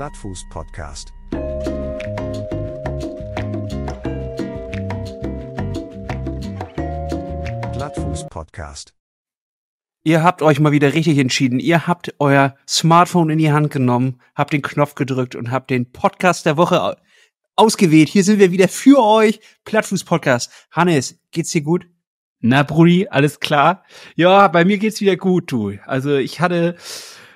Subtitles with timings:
[0.00, 1.12] Glattfuß Podcast.
[7.74, 8.94] Glattfuß Podcast.
[10.02, 11.60] Ihr habt euch mal wieder richtig entschieden.
[11.60, 15.92] Ihr habt euer Smartphone in die Hand genommen, habt den Knopf gedrückt und habt den
[15.92, 16.96] Podcast der Woche
[17.56, 18.08] ausgewählt.
[18.08, 19.40] Hier sind wir wieder für euch.
[19.66, 20.50] Plattfuß Podcast.
[20.70, 21.84] Hannes, geht's dir gut?
[22.38, 23.84] Na, Brudi, alles klar?
[24.16, 25.74] Ja, bei mir geht's wieder gut, du.
[25.84, 26.78] Also ich hatte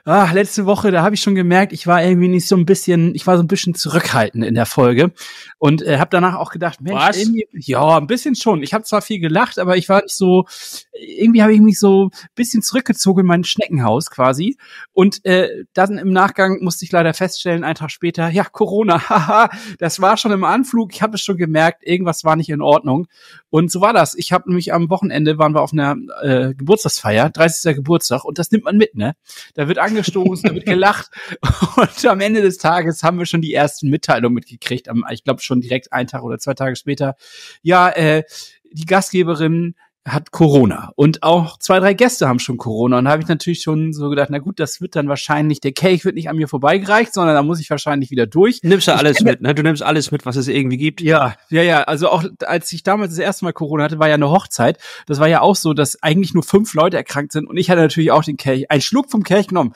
[0.05, 3.15] ah, letzte Woche, da habe ich schon gemerkt, ich war irgendwie nicht so ein bisschen,
[3.15, 5.13] ich war so ein bisschen zurückhaltend in der Folge
[5.59, 7.17] und äh, habe danach auch gedacht, Mensch, Was?
[7.17, 8.63] irgendwie, ja, ein bisschen schon.
[8.63, 10.45] Ich habe zwar viel gelacht, aber ich war nicht so,
[10.93, 14.59] irgendwie habe ich mich so ein bisschen zurückgezogen in mein Schneckenhaus quasi
[14.93, 19.49] und äh, dann im Nachgang musste ich leider feststellen, einen Tag später, ja, Corona, haha,
[19.79, 23.07] das war schon im Anflug, ich habe es schon gemerkt, irgendwas war nicht in Ordnung
[23.49, 24.15] und so war das.
[24.17, 27.77] Ich habe nämlich am Wochenende waren wir auf einer äh, Geburtstagsfeier, 30.
[27.77, 29.15] Geburtstag und das nimmt man mit, ne?
[29.55, 31.11] Da wird angestoßen, da wird gelacht.
[31.77, 34.89] Und am Ende des Tages haben wir schon die ersten Mitteilungen mitgekriegt.
[35.11, 37.17] Ich glaube schon direkt einen Tag oder zwei Tage später.
[37.63, 38.25] Ja, äh,
[38.73, 43.23] die Gastgeberin hat Corona und auch zwei, drei Gäste haben schon Corona und da habe
[43.23, 46.29] ich natürlich schon so gedacht, na gut, das wird dann wahrscheinlich, der Kelch wird nicht
[46.29, 48.61] an mir vorbeigereicht, sondern da muss ich wahrscheinlich wieder durch.
[48.63, 49.55] Nimmst du alles mit, ne?
[49.55, 51.01] Du nimmst alles mit, was es irgendwie gibt.
[51.01, 54.15] Ja, ja, ja, also auch als ich damals das erste Mal Corona hatte, war ja
[54.15, 54.79] eine Hochzeit.
[55.07, 57.81] Das war ja auch so, dass eigentlich nur fünf Leute erkrankt sind und ich hatte
[57.81, 59.75] natürlich auch den Kelch, einen Schluck vom Kelch genommen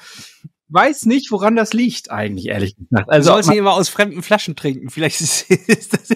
[0.71, 3.09] weiß nicht, woran das liegt eigentlich, ehrlich gesagt.
[3.09, 4.91] Also, du sollst nicht immer aus fremden Flaschen trinken.
[4.91, 6.11] Vielleicht ist, ist das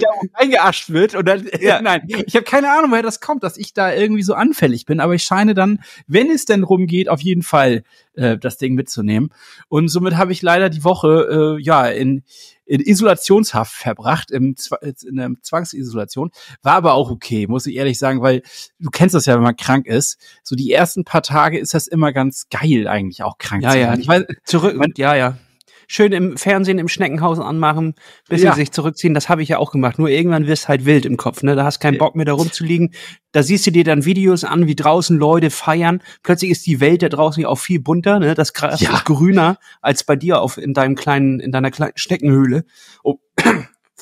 [0.00, 1.80] da eingeascht wird und dann, ja.
[1.82, 5.00] nein, ich habe keine Ahnung, woher das kommt, dass ich da irgendwie so anfällig bin,
[5.00, 9.30] aber ich scheine dann, wenn es denn rumgeht, auf jeden Fall äh, das Ding mitzunehmen.
[9.68, 12.22] Und somit habe ich leider die Woche äh, ja in,
[12.66, 14.54] in Isolationshaft verbracht, im,
[15.02, 16.30] in der Zwangsisolation,
[16.62, 18.42] war aber auch okay, muss ich ehrlich sagen, weil
[18.78, 21.86] du kennst das ja, wenn man krank ist, so die ersten paar Tage ist das
[21.86, 23.86] immer ganz geil eigentlich auch krank ja, zu sein.
[23.86, 25.38] Ja, ich weiß, zurück, man, ja, ja
[25.86, 27.94] schön im Fernsehen im Schneckenhaus anmachen,
[28.28, 28.54] bisschen ja.
[28.54, 29.14] sich zurückziehen.
[29.14, 29.98] Das habe ich ja auch gemacht.
[29.98, 31.56] Nur irgendwann wirst halt wild im Kopf, ne?
[31.56, 32.92] Da hast keinen Bock mehr da rumzuliegen.
[33.32, 36.02] Da siehst du dir dann Videos an, wie draußen Leute feiern.
[36.22, 38.34] Plötzlich ist die Welt da draußen auch viel bunter, ne?
[38.34, 38.94] Das Gras ja.
[38.94, 42.64] ist grüner als bei dir auf in deinem kleinen in deiner kleinen Schneckenhöhle.
[43.02, 43.18] Oh.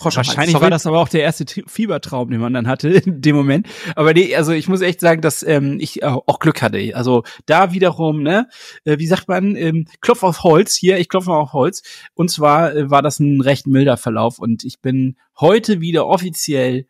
[0.03, 3.37] Frosch Wahrscheinlich war das aber auch der erste Fiebertraum, den man dann hatte in dem
[3.37, 3.67] Moment.
[3.97, 6.93] Aber nee, also ich muss echt sagen, dass ähm, ich auch Glück hatte.
[6.95, 8.49] Also da wiederum, ne,
[8.85, 11.83] äh, wie sagt man, ähm, Klopf auf Holz, hier, ich klopfe auf Holz.
[12.15, 16.87] Und zwar äh, war das ein recht milder Verlauf und ich bin heute wieder offiziell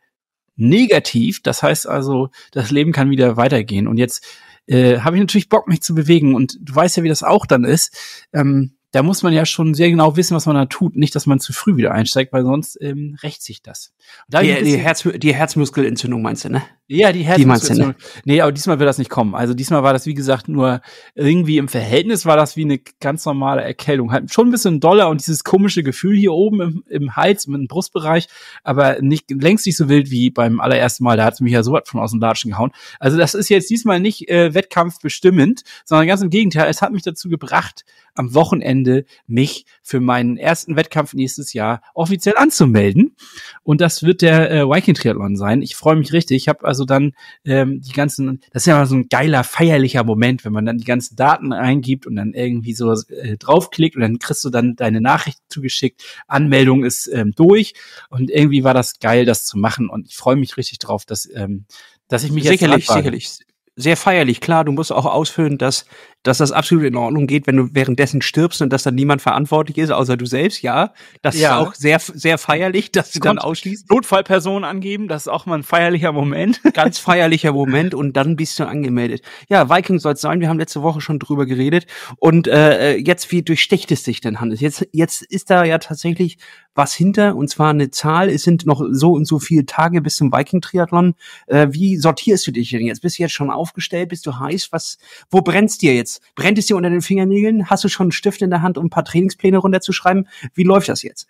[0.55, 1.41] negativ.
[1.41, 3.87] Das heißt also, das Leben kann wieder weitergehen.
[3.87, 4.25] Und jetzt
[4.67, 6.35] äh, habe ich natürlich Bock, mich zu bewegen.
[6.35, 8.27] Und du weißt ja, wie das auch dann ist.
[8.33, 10.95] Ähm, da muss man ja schon sehr genau wissen, was man da tut.
[10.95, 13.91] Nicht, dass man zu früh wieder einsteigt, weil sonst ähm, rächt sich das.
[14.29, 16.61] Da die, die, Herz, die Herzmuskelentzündung meinst du, ne?
[16.87, 17.95] Ja, die ne?
[18.25, 19.35] Nee, aber diesmal wird das nicht kommen.
[19.35, 20.81] Also diesmal war das, wie gesagt, nur
[21.15, 24.11] irgendwie im Verhältnis war das wie eine ganz normale Erkältung.
[24.11, 27.67] Halt schon ein bisschen doller und dieses komische Gefühl hier oben im, im Hals, im
[27.67, 28.27] Brustbereich,
[28.63, 31.15] aber nicht längst nicht so wild wie beim allerersten Mal.
[31.15, 32.71] Da hat es mich ja so was von aus dem Latschen gehauen.
[32.99, 36.69] Also das ist jetzt diesmal nicht äh, wettkampfbestimmend, sondern ganz im Gegenteil.
[36.69, 42.35] Es hat mich dazu gebracht, am Wochenende mich für meinen ersten Wettkampf nächstes Jahr offiziell
[42.37, 43.15] anzumelden.
[43.63, 45.61] Und das wird der äh, Viking Triathlon sein.
[45.61, 46.37] Ich freue mich richtig.
[46.37, 47.13] Ich habe also dann
[47.45, 50.79] ähm, die ganzen, das ist ja mal so ein geiler, feierlicher Moment, wenn man dann
[50.79, 54.75] die ganzen Daten eingibt und dann irgendwie so äh, draufklickt und dann kriegst du dann
[54.75, 56.03] deine Nachricht zugeschickt.
[56.27, 57.75] Anmeldung ist ähm, durch.
[58.09, 59.87] Und irgendwie war das geil, das zu machen.
[59.87, 61.65] Und ich freue mich richtig drauf, dass, ähm,
[62.07, 63.37] dass ich mich sicherlich, jetzt sicherlich
[63.75, 64.41] sehr feierlich.
[64.41, 65.85] Klar, du musst auch ausfüllen, dass
[66.23, 69.77] dass das absolut in Ordnung geht, wenn du währenddessen stirbst und dass dann niemand verantwortlich
[69.77, 70.93] ist, außer du selbst, ja.
[71.21, 71.61] Das ja.
[71.61, 73.89] ist auch sehr, sehr feierlich, dass du dann ausschließt.
[73.89, 76.61] Notfallperson angeben, das ist auch mal ein feierlicher Moment.
[76.73, 79.21] Ganz feierlicher Moment und dann bist du angemeldet.
[79.49, 81.87] Ja, Viking soll es sein, wir haben letzte Woche schon drüber geredet.
[82.17, 84.61] Und äh, jetzt, wie durchsticht es sich denn, Hannes?
[84.61, 86.37] Jetzt, jetzt ist da ja tatsächlich
[86.75, 90.15] was hinter, und zwar eine Zahl, es sind noch so und so viele Tage bis
[90.15, 91.13] zum Viking-Triathlon.
[91.47, 93.01] Äh, wie sortierst du dich denn jetzt?
[93.01, 94.09] Bist du jetzt schon aufgestellt?
[94.09, 94.69] Bist du heiß?
[94.71, 94.97] Was,
[95.29, 96.12] wo brennst dir jetzt?
[96.35, 97.69] Brennt es dir unter den Fingernägeln?
[97.69, 100.27] Hast du schon einen Stift in der Hand, um ein paar Trainingspläne runterzuschreiben?
[100.53, 101.27] Wie läuft das jetzt?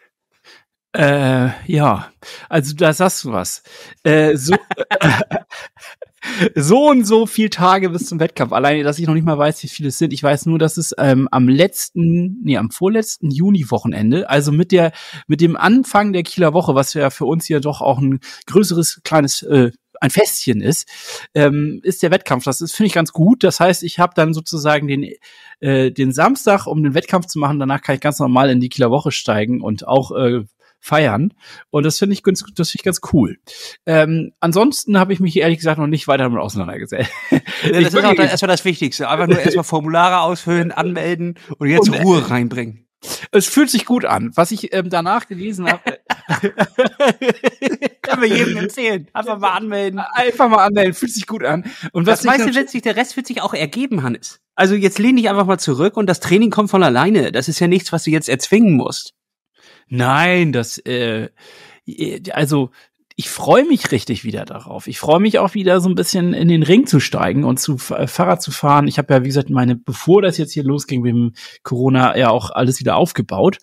[0.96, 2.12] Äh, ja,
[2.50, 3.64] also da sagst du was.
[4.04, 4.56] Äh, so,
[6.56, 8.54] so und so viel Tage bis zum Wettkampf.
[8.54, 10.14] Alleine, dass ich noch nicht mal weiß, wie viele es sind.
[10.14, 14.92] Ich weiß nur, dass es ähm, am letzten, nee, am vorletzten Juni-Wochenende, also mit der,
[15.26, 19.02] mit dem Anfang der Kieler Woche, was ja für uns hier doch auch ein größeres,
[19.04, 19.72] kleines äh,
[20.04, 20.88] ein Festchen ist,
[21.34, 22.44] ähm, ist der Wettkampf.
[22.44, 23.44] Das ist finde ich ganz gut.
[23.44, 25.10] Das heißt, ich habe dann sozusagen den
[25.62, 27.58] äh, den Samstag, um den Wettkampf zu machen.
[27.58, 30.44] Danach kann ich ganz normal in die Kieler Woche steigen und auch äh,
[30.82, 31.34] feiern.
[31.70, 33.38] Und das finde ich ganz, das finde ich ganz cool.
[33.86, 37.10] Ähm, ansonsten habe ich mich ehrlich gesagt noch nicht weiter damit auseinandergesetzt.
[37.32, 39.08] das ist auch erstmal das Wichtigste.
[39.08, 42.86] Einfach nur erstmal Formulare ausfüllen, anmelden und jetzt und, Ruhe reinbringen.
[43.32, 44.32] Es fühlt sich gut an.
[44.36, 45.82] Was ich ähm, danach gelesen habe.
[48.02, 49.08] Können wir jedem empfehlen.
[49.14, 50.00] Einfach mal anmelden.
[50.00, 51.66] Einfach mal anmelden, fühlt sich gut an.
[51.92, 54.40] Und was Das weißt du letztlich, der Rest wird sich auch ergeben, Hannes.
[54.56, 57.32] Also jetzt lehn dich einfach mal zurück und das Training kommt von alleine.
[57.32, 59.14] Das ist ja nichts, was du jetzt erzwingen musst.
[59.88, 61.30] Nein, das, äh,
[62.32, 62.72] also
[63.16, 64.88] ich freue mich richtig wieder darauf.
[64.88, 67.78] Ich freue mich auch wieder so ein bisschen in den Ring zu steigen und zu
[67.96, 68.88] äh, Fahrrad zu fahren.
[68.88, 72.30] Ich habe ja, wie gesagt, meine, bevor das jetzt hier losging mit dem Corona, ja
[72.30, 73.60] auch alles wieder aufgebaut.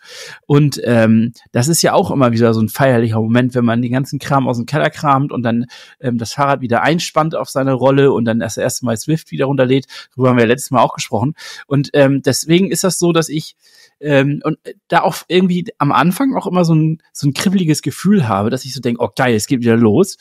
[0.47, 3.93] Und ähm, das ist ja auch immer wieder so ein feierlicher Moment, wenn man den
[3.93, 5.67] ganzen Kram aus dem Keller kramt und dann
[6.01, 9.47] ähm, das Fahrrad wieder einspannt auf seine Rolle und dann das erste Mal Swift wieder
[9.47, 9.87] runterlädt.
[10.15, 11.35] Darüber haben wir ja letztes Mal auch gesprochen.
[11.67, 13.57] Und ähm, deswegen ist das so, dass ich
[14.01, 14.59] ähm, und
[14.89, 18.65] da auch irgendwie am Anfang auch immer so ein, so ein kribbeliges Gefühl habe, dass
[18.65, 20.17] ich so denke, oh geil, es geht wieder los.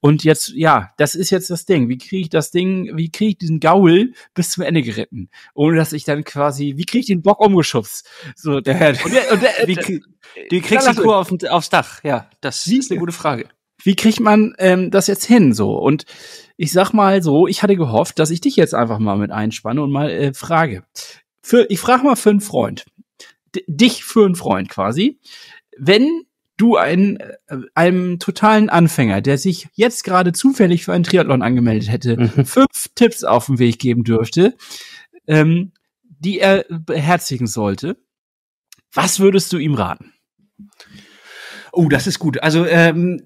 [0.00, 1.88] Und jetzt, ja, das ist jetzt das Ding.
[1.88, 5.30] Wie kriege ich das Ding, wie kriege ich diesen Gaul bis zum Ende geritten?
[5.54, 8.08] Ohne dass ich dann quasi, wie kriege ich den Bock umgeschubst?
[8.36, 10.02] So, der, und der, und der, Wie, krie-
[10.50, 12.02] du kriegst die Kur auf, aufs Dach.
[12.04, 13.48] Ja, das Wie- ist eine gute Frage.
[13.84, 15.76] wie kriegt man ähm, das jetzt hin so?
[15.76, 16.04] Und
[16.56, 19.82] ich sag mal so, ich hatte gehofft, dass ich dich jetzt einfach mal mit einspanne
[19.82, 20.84] und mal äh, frage.
[21.44, 22.84] Für, ich frage mal für einen Freund,
[23.66, 25.18] dich für einen Freund quasi,
[25.78, 26.24] wenn
[26.56, 31.90] du ein, äh, einem totalen Anfänger, der sich jetzt gerade zufällig für einen Triathlon angemeldet
[31.90, 32.44] hätte, Mhm.
[32.46, 34.54] fünf Tipps auf den Weg geben dürfte,
[35.26, 35.72] ähm,
[36.02, 37.96] die er beherzigen sollte,
[38.92, 40.12] was würdest du ihm raten?
[41.72, 42.42] Oh, das ist gut.
[42.42, 43.22] Also ähm,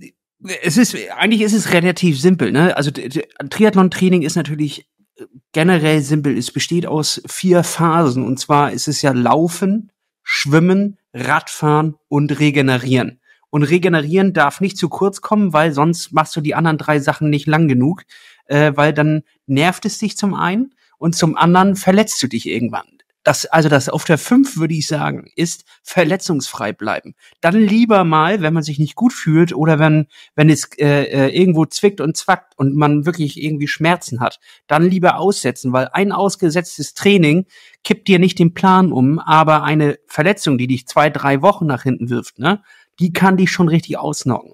[0.63, 2.53] es ist eigentlich ist es relativ simpel.
[2.53, 2.77] Ne?
[2.77, 6.39] Also Triathlon-Training ist natürlich äh, generell simpel.
[6.39, 9.91] Es besteht aus vier Phasen und zwar ist es ja Laufen,
[10.29, 13.21] Schwimmen, Radfahren und Regenerieren.
[13.49, 17.31] Und Regenerieren darf nicht zu kurz kommen, weil sonst machst du die anderen drei Sachen
[17.31, 18.03] nicht lang genug,
[18.47, 22.96] äh, weil dann nervt es dich zum einen und zum anderen verletzt du dich irgendwann.
[23.27, 27.17] Das, also das auf der 5 würde ich sagen, ist verletzungsfrei bleiben.
[27.41, 30.07] Dann lieber mal, wenn man sich nicht gut fühlt oder wenn,
[30.37, 34.39] wenn es äh, äh, irgendwo zwickt und zwackt und man wirklich irgendwie Schmerzen hat,
[34.69, 37.47] dann lieber aussetzen, weil ein ausgesetztes Training
[37.83, 41.83] kippt dir nicht den Plan um, aber eine Verletzung, die dich zwei, drei Wochen nach
[41.83, 42.63] hinten wirft, ne,
[43.01, 44.53] die kann dich schon richtig ausnocken.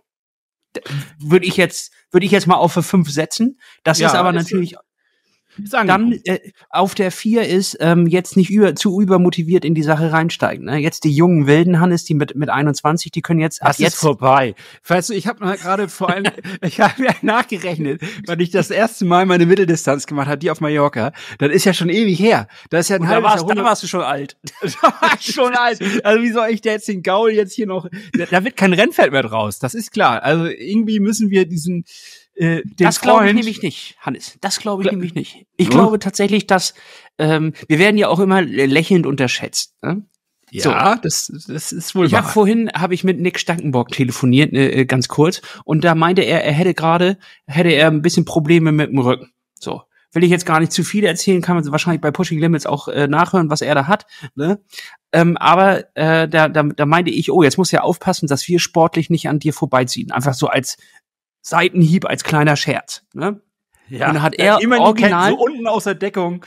[1.18, 3.60] Würde ich jetzt, würde ich jetzt mal auf für fünf setzen.
[3.84, 4.80] Das Ja, ist aber natürlich Ist.
[5.72, 6.40] Dann äh,
[6.70, 10.66] auf der vier ist ähm, jetzt nicht über, zu übermotiviert in die Sache reinsteigen.
[10.66, 10.78] Ne?
[10.78, 13.96] Jetzt die jungen wilden Hannes, die mit mit 21, die können jetzt Das ist jetzt
[13.96, 14.54] vorbei.
[14.86, 16.24] Weißt du, ich habe mal gerade vor allem,
[16.62, 20.60] ich habe ja nachgerechnet, weil ich das erste Mal meine Mitteldistanz gemacht habe, die auf
[20.60, 21.12] Mallorca.
[21.38, 22.48] Das ist ja schon ewig her.
[22.70, 24.36] Das ist ja ein da halbes warst, da warst du schon alt.
[24.82, 25.80] Da war ich schon alt.
[26.04, 27.88] Also wie soll ich da jetzt den Gaul jetzt hier noch?
[28.14, 29.58] Da, da wird kein Rennfeld mehr draus.
[29.58, 30.22] Das ist klar.
[30.22, 31.84] Also irgendwie müssen wir diesen
[32.42, 34.36] äh, den Das glaube ich nämlich nicht, Hannes.
[34.40, 35.46] Das glaube ich Gla- nämlich nicht.
[35.56, 35.72] Ich Ja.
[35.74, 36.74] glaube tatsächlich, dass
[37.18, 39.74] ähm, wir werden ja auch immer lächelnd unterschätzt.
[39.82, 40.04] Ne?
[40.50, 42.22] Ja, das, das ist wohl Ich wahr.
[42.24, 46.44] habe vorhin habe ich mit Nick Stankenbock telefoniert, äh, ganz kurz, und da meinte er,
[46.44, 47.16] er hätte gerade
[47.46, 49.30] hätte er ein bisschen Probleme mit dem Rücken.
[49.58, 49.82] So
[50.14, 52.88] will ich jetzt gar nicht zu viel erzählen, kann man wahrscheinlich bei Pushing Limits auch
[52.88, 54.04] äh, nachhören, was er da hat.
[54.34, 54.60] Ne?
[55.10, 58.60] Ähm, aber äh, da, da, da meinte ich, oh, jetzt muss ja aufpassen, dass wir
[58.60, 60.10] sportlich nicht an dir vorbeiziehen.
[60.12, 60.76] Einfach so als
[61.42, 63.02] Seitenhieb, als kleiner Scherz.
[63.12, 63.40] Ne?
[63.88, 64.06] ja.
[64.08, 66.44] und dann hat er original- so unten aus der Deckung.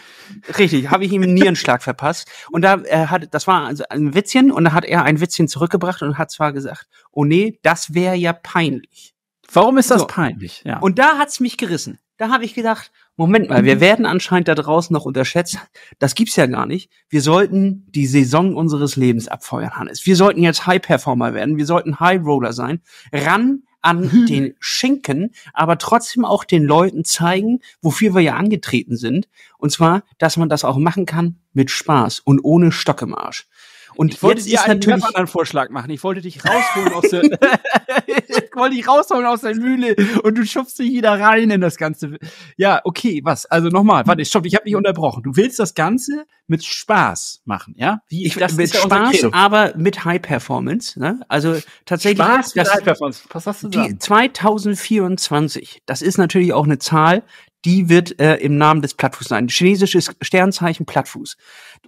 [0.58, 2.28] Richtig, habe ich ihm einen Nierenschlag verpasst.
[2.52, 5.48] Und da äh, hat, das war also ein Witzchen und da hat er ein Witzchen
[5.48, 9.14] zurückgebracht und hat zwar gesagt, oh nee, das wäre ja peinlich.
[9.54, 10.08] Warum ist das So.
[10.08, 10.64] peinlich?
[10.66, 10.80] Ja.
[10.80, 12.00] Und da hat's mich gerissen.
[12.18, 13.66] Da habe ich gedacht, Moment mal, Mhm.
[13.66, 15.60] wir werden anscheinend da draußen noch unterschätzt.
[16.00, 16.90] Das gibt's ja gar nicht.
[17.10, 20.06] Wir sollten die Saison unseres Lebens abfeuern, Hannes.
[20.06, 21.58] Wir sollten jetzt High Performer werden.
[21.58, 22.82] Wir sollten High Roller sein.
[23.12, 24.26] Ran an Mhm.
[24.26, 29.28] den Schinken, aber trotzdem auch den Leuten zeigen, wofür wir ja angetreten sind.
[29.58, 33.48] Und zwar, dass man das auch machen kann mit Spaß und ohne Stock im Arsch.
[33.96, 35.90] Und ich wollte jetzt dir einen natürlich ganz anderen Vorschlag machen.
[35.90, 37.24] Ich wollte dich rausholen aus der,
[38.08, 41.78] ich wollte dich rausholen aus der Mühle und du schubst dich wieder rein in das
[41.78, 42.18] Ganze.
[42.58, 43.46] Ja, okay, was?
[43.46, 45.24] Also nochmal, warte, stopp, ich habe dich unterbrochen.
[45.24, 48.02] Du willst das Ganze mit Spaß machen, ja?
[48.08, 49.30] Wie, ich, das mit ist Spaß, Credo.
[49.34, 51.00] aber mit High Performance.
[51.00, 51.22] Ne?
[51.28, 53.24] Also tatsächlich, Spaß mit das, High Performance.
[53.32, 54.00] Was hast du die sagen?
[54.00, 57.24] 2024, das ist natürlich auch eine Zahl,
[57.66, 59.48] die wird äh, im Namen des Plattfuß sein.
[59.48, 61.36] Chinesisches Sternzeichen Plattfuß.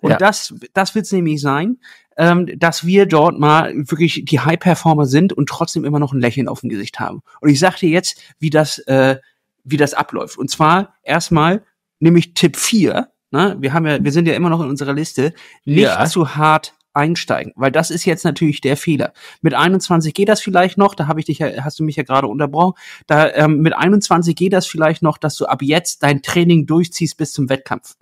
[0.01, 0.18] Und Ja.
[0.18, 1.77] das, das wird es nämlich sein,
[2.18, 6.48] ähm, dass wir dort mal wirklich die High-Performer sind und trotzdem immer noch ein Lächeln
[6.48, 7.22] auf dem Gesicht haben.
[7.42, 9.18] Und ich sag dir jetzt, wie das, äh,
[9.63, 10.38] wie das abläuft.
[10.38, 11.63] Und zwar erstmal
[12.00, 13.10] nämlich Tipp 4.
[13.32, 13.58] Ne?
[13.60, 15.34] Wir haben ja, wir sind ja immer noch in unserer Liste,
[15.66, 16.06] nicht Ja.
[16.06, 19.13] zu hart einsteigen, weil das ist jetzt natürlich der Fehler.
[19.42, 22.01] Mit 21 geht das vielleicht noch, da habe ich dich ja, hast du mich ja
[22.04, 22.74] gerade unterbrochen.
[23.06, 27.16] Da ähm, mit 21 geht das vielleicht noch, dass du ab jetzt dein Training durchziehst
[27.18, 27.96] bis zum Wettkampf.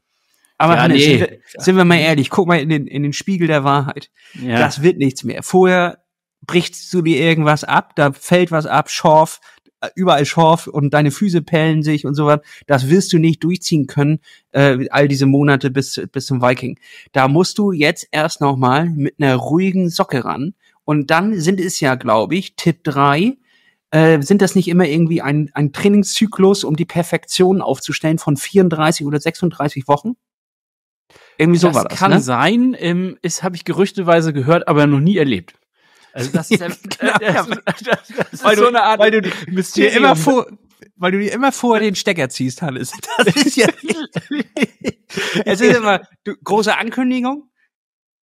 [0.58, 1.18] Aber Ja, Hannes, nee.
[1.18, 4.10] sind, wir, sind wir mal ehrlich, guck mal in den, in den Spiegel der Wahrheit.
[4.42, 4.60] Ja.
[4.60, 5.44] Das wird nichts mehr.
[5.44, 6.00] Vorher
[6.42, 9.42] brichst du dir irgendwas ab, da fällt was ab, Schorf,
[9.82, 12.40] äh, überall Schorf und deine Füße pellen sich und so was.
[12.68, 14.20] Das wirst du nicht durchziehen können,
[14.52, 16.80] äh, all diese Monate bis, bis zum Viking.
[17.12, 20.54] Da musst du jetzt erst noch mal mit einer ruhigen Socke ran.
[20.86, 23.38] Und dann sind es ja, glaube ich, Tipp drei
[23.92, 29.06] äh, sind das nicht immer irgendwie ein, ein Trainingszyklus, um die Perfektion aufzustellen von 34
[29.06, 30.16] oder 36 Wochen?
[31.38, 32.20] Irgendwie so das war das, kann ne?
[32.22, 35.56] sein, ähm, ist habe ich gerüchteweise gehört, aber noch nie erlebt.
[36.14, 36.60] Also das ist,
[37.00, 37.44] Genau, äh, ja.
[37.44, 40.48] das, das, das ist Weil du- so eine Art weil du dir immer vor,
[40.96, 42.92] weil du dir immer vor den Stecker ziehst, Hannes.
[43.26, 43.68] Das ist ja,
[45.46, 47.50] es ist immer du, große Ankündigung,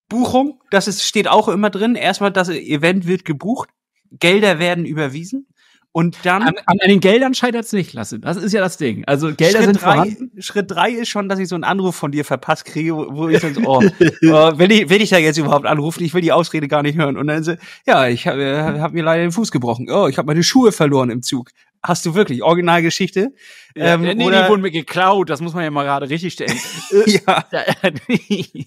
[0.09, 1.95] Buchung, das ist, steht auch immer drin.
[1.95, 3.69] Erstmal, das Event wird gebucht,
[4.11, 5.47] Gelder werden überwiesen
[5.93, 8.23] und dann an, an den Geldern scheitert es nicht, lassen.
[8.23, 9.05] Das ist ja das Ding.
[9.07, 10.43] Also Gelder Schritt sind drei, vorhanden.
[10.43, 13.29] Schritt drei ist schon, dass ich so einen Anruf von dir verpasst kriege, wo, wo
[13.29, 16.03] ich dann so, oh, oh, will ich, will ich da jetzt überhaupt anrufen?
[16.03, 17.19] Ich will die Ausrede gar nicht hören.
[17.19, 17.55] Und dann so,
[17.87, 19.89] ja, ich habe hab mir leider den Fuß gebrochen.
[19.91, 21.51] Oh, ich habe meine Schuhe verloren im Zug.
[21.83, 23.33] Hast du wirklich Originalgeschichte?
[23.75, 26.35] Ja, Ähm, nee, nee, die wurden mir geklaut, das muss man ja mal gerade richtig
[26.35, 26.57] stellen.
[27.07, 27.45] ja,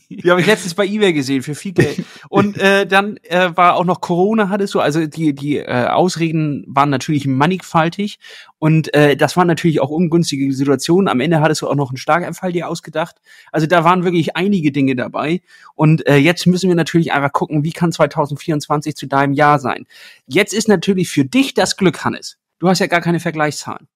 [0.10, 2.04] die habe ich letztens bei eBay gesehen für viel Geld.
[2.28, 6.66] Und äh, dann äh, war auch noch Corona hattest du, also die die äh, Ausreden
[6.68, 8.20] waren natürlich mannigfaltig
[8.58, 11.08] und äh, das waren natürlich auch ungünstige Situationen.
[11.08, 13.18] Am Ende hattest du auch noch einen Schlaganfall dir ausgedacht.
[13.52, 15.42] Also da waren wirklich einige Dinge dabei.
[15.76, 19.86] Und äh, jetzt müssen wir natürlich einfach gucken, wie kann 2024 zu deinem Jahr sein.
[20.26, 22.38] Jetzt ist natürlich für dich das Glück, Hannes.
[22.60, 23.88] Du hast ja gar keine Vergleichszahlen.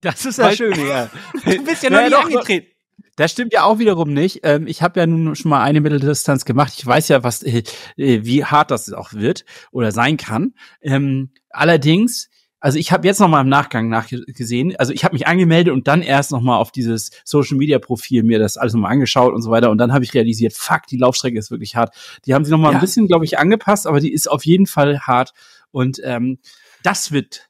[0.00, 1.10] Das ist ja schön, ja.
[1.44, 2.68] Du bist ja noch nie doch, angetreten.
[3.16, 4.40] Das stimmt ja auch wiederum nicht.
[4.44, 6.72] Ähm, ich habe ja nun schon mal eine Mitteldistanz gemacht.
[6.76, 7.62] Ich weiß ja, was, äh,
[7.96, 10.54] äh, wie hart das auch wird oder sein kann.
[10.80, 12.28] Ähm, allerdings,
[12.60, 14.76] also ich habe jetzt noch mal im Nachgang nachgesehen.
[14.76, 18.22] Also ich habe mich angemeldet und dann erst noch mal auf dieses Social Media Profil
[18.22, 19.70] mir das alles noch mal angeschaut und so weiter.
[19.70, 21.94] Und dann habe ich realisiert, fuck, die Laufstrecke ist wirklich hart.
[22.24, 22.78] Die haben sie noch mal Ja.
[22.78, 25.32] ein bisschen, glaube ich, angepasst, aber die ist auf jeden Fall hart.
[25.72, 26.38] Und ähm,
[26.84, 27.47] das wird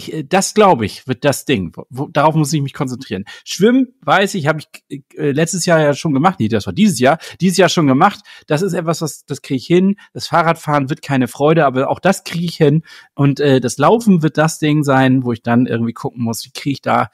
[0.00, 1.72] ich, äh, das glaube ich, wird das Ding.
[1.88, 3.24] Wo, darauf muss ich mich konzentrieren.
[3.44, 6.40] Schwimmen, weiß ich, habe ich äh, letztes Jahr ja schon gemacht.
[6.40, 7.18] Nee, das war dieses Jahr.
[7.40, 8.20] Dieses Jahr schon gemacht.
[8.46, 9.96] Das ist etwas, was das kriege ich hin.
[10.12, 12.82] Das Fahrradfahren wird keine Freude, aber auch das kriege ich hin.
[13.14, 16.50] Und äh, das Laufen wird das Ding sein, wo ich dann irgendwie gucken muss, wie
[16.50, 17.10] kriege ich da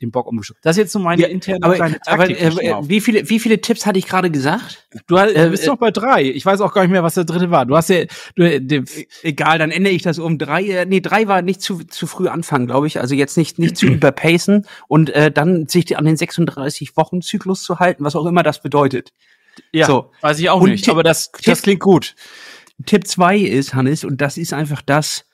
[0.00, 0.64] den Bock umgeschubst.
[0.64, 2.42] Das ist jetzt so meine Ja, interne Aber, kleine aber Taktik.
[2.42, 4.86] äh, ich äh, wie viele wie viele Tipps hatte ich gerade gesagt?
[5.06, 6.22] du äh, bist äh, doch bei drei.
[6.22, 7.66] Ich weiß auch gar nicht mehr, was da drin war.
[7.66, 8.04] Du hast ja,
[8.36, 8.84] du, äh,
[9.22, 10.64] Egal, dann ändere ich das um drei.
[10.64, 13.00] Äh, nee, drei war nicht zu, zu früh anfangen, glaube ich.
[13.00, 17.62] Also jetzt nicht, nicht zu überpacen und äh, dann sich an den 36 Wochen Zyklus
[17.62, 19.12] zu halten, was auch immer das bedeutet.
[19.72, 20.10] ja, so.
[20.20, 20.84] weiß ich auch Und nicht.
[20.84, 22.14] Tipp- aber das, Tipp- das klingt gut.
[22.86, 25.24] Tipp zwei ist, Hannes, und das ist einfach das,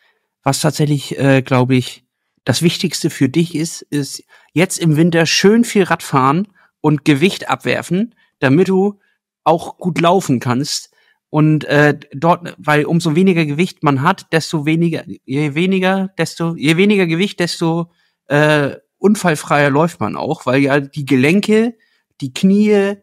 [0.43, 2.05] was tatsächlich, äh, glaube ich,
[2.45, 4.23] das Wichtigste für dich ist, ist
[4.53, 6.49] jetzt im Winter schön viel Radfahren
[6.81, 8.99] und Gewicht abwerfen, damit du
[9.45, 10.91] auch gut laufen kannst.
[11.35, 16.77] Und äh, dort, weil umso weniger Gewicht man hat, desto weniger, je weniger, desto, je
[16.77, 17.91] weniger Gewicht, desto
[18.29, 21.77] äh, unfallfreier läuft man auch, weil ja die Gelenke,
[22.21, 22.99] die Knie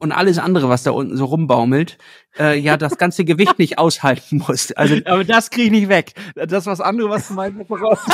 [0.00, 1.98] und alles andere, was da unten so rumbaumelt,
[2.36, 4.72] äh, ja das ganze Gewicht nicht aushalten muss.
[4.72, 6.14] Also Aber das kriege ich nicht weg.
[6.34, 8.00] Das was andere, was du meinst, voraus.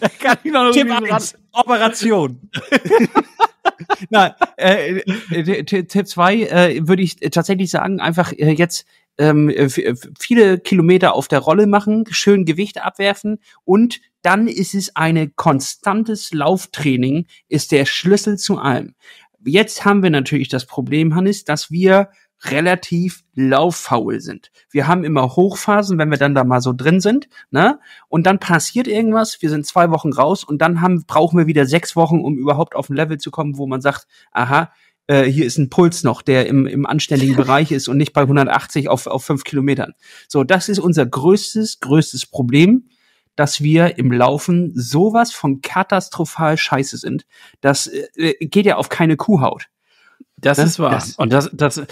[0.00, 2.48] da kann ich noch Tipp irgendwie eins, Operation.
[4.10, 5.00] Na, äh,
[5.30, 8.86] äh, Tipp zwei äh, würde ich tatsächlich sagen, einfach äh, jetzt
[9.18, 14.74] ähm, äh, äh, viele Kilometer auf der Rolle machen, schön Gewicht abwerfen und dann ist
[14.74, 18.94] es eine konstantes Lauftraining, ist der Schlüssel zu allem.
[19.44, 22.10] Jetzt haben wir natürlich das Problem, Hannes, dass wir
[22.44, 24.50] relativ lauffaul sind.
[24.70, 27.80] Wir haben immer Hochphasen, wenn wir dann da mal so drin sind, ne?
[28.08, 31.66] Und dann passiert irgendwas, wir sind zwei Wochen raus und dann haben, brauchen wir wieder
[31.66, 34.70] sechs Wochen, um überhaupt auf ein Level zu kommen, wo man sagt, aha,
[35.06, 38.22] äh, hier ist ein Puls noch, der im, im anständigen Bereich ist und nicht bei
[38.22, 39.94] 180 auf, auf fünf Kilometern.
[40.28, 42.88] So, das ist unser größtes, größtes Problem,
[43.34, 47.26] dass wir im Laufen sowas von katastrophal scheiße sind.
[47.60, 49.68] Das äh, geht ja auf keine Kuhhaut.
[50.38, 50.64] Das Ne?
[50.64, 50.90] ist wahr.
[50.90, 51.82] Das- Und das, das,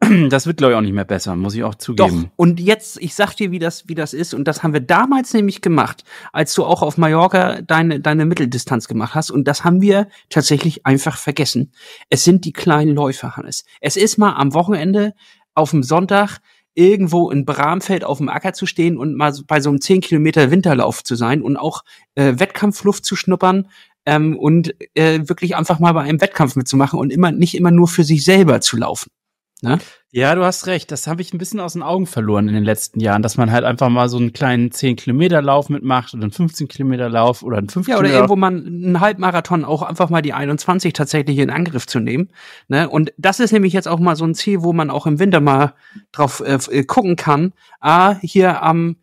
[0.28, 1.78] das wird, glaube ich, auch nicht mehr besser, muss ich auch Doch.
[1.78, 2.30] zugeben.
[2.36, 4.34] Und jetzt, ich sag dir, wie das, wie das ist.
[4.34, 8.88] Und das haben wir damals nämlich gemacht, als du auch auf Mallorca deine, deine Mitteldistanz
[8.88, 9.30] gemacht hast.
[9.30, 11.72] Und das haben wir tatsächlich einfach vergessen.
[12.10, 13.64] Es sind die kleinen Läufer, Hannes.
[13.80, 15.14] Es ist mal am Wochenende
[15.54, 16.38] auf dem Sonntag
[16.76, 20.50] irgendwo in Bramfeld auf dem Acker zu stehen und mal bei so einem 10 Kilometer
[20.50, 21.84] Winterlauf zu sein und auch
[22.16, 23.68] äh, Wettkampfluft zu schnuppern
[24.06, 27.88] ähm, und äh, wirklich einfach mal bei einem Wettkampf mitzumachen und immer nicht immer nur
[27.88, 29.10] für sich selber zu laufen.
[29.64, 29.78] Ne?
[30.10, 30.92] Ja, du hast recht.
[30.92, 33.50] Das habe ich ein bisschen aus den Augen verloren in den letzten Jahren, dass man
[33.50, 37.98] halt einfach mal so einen kleinen 10-Kilometer-Lauf mitmacht oder einen 15-Kilometer-Lauf oder einen 5 Ja,
[37.98, 42.28] oder irgendwo mal einen Halbmarathon auch einfach mal die 21 tatsächlich in Angriff zu nehmen.
[42.68, 42.88] Ne?
[42.88, 45.40] Und das ist nämlich jetzt auch mal so ein Ziel, wo man auch im Winter
[45.40, 45.74] mal
[46.12, 47.52] drauf äh, äh, gucken kann.
[47.80, 48.96] Ah, hier am,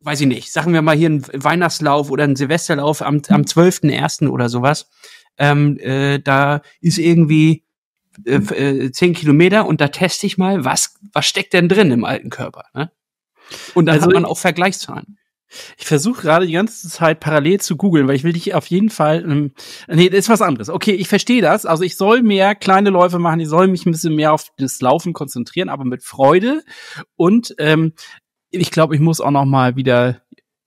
[0.00, 4.28] weiß ich nicht, sagen wir mal hier ein Weihnachtslauf oder ein Silvesterlauf am, am 12.01.
[4.28, 4.88] oder sowas.
[5.38, 7.64] Ähm, äh, da ist irgendwie
[8.24, 11.90] äh, f- äh, 10 Kilometer und da teste ich mal, was, was steckt denn drin
[11.90, 12.64] im alten Körper.
[12.74, 12.90] Ne?
[13.74, 15.16] Und dann Also hat man auch Vergleichszahlen.
[15.78, 18.88] Ich versuche gerade die ganze Zeit parallel zu googeln, weil ich will dich auf jeden
[18.88, 19.24] Fall.
[19.24, 19.52] Ähm,
[19.88, 20.68] nee, das ist was anderes.
[20.68, 21.66] Okay, ich verstehe das.
[21.66, 24.80] Also ich soll mehr kleine Läufe machen, ich soll mich ein bisschen mehr auf das
[24.80, 26.62] Laufen konzentrieren, aber mit Freude.
[27.16, 27.94] Und ähm,
[28.50, 30.20] ich glaube, ich muss auch noch mal wieder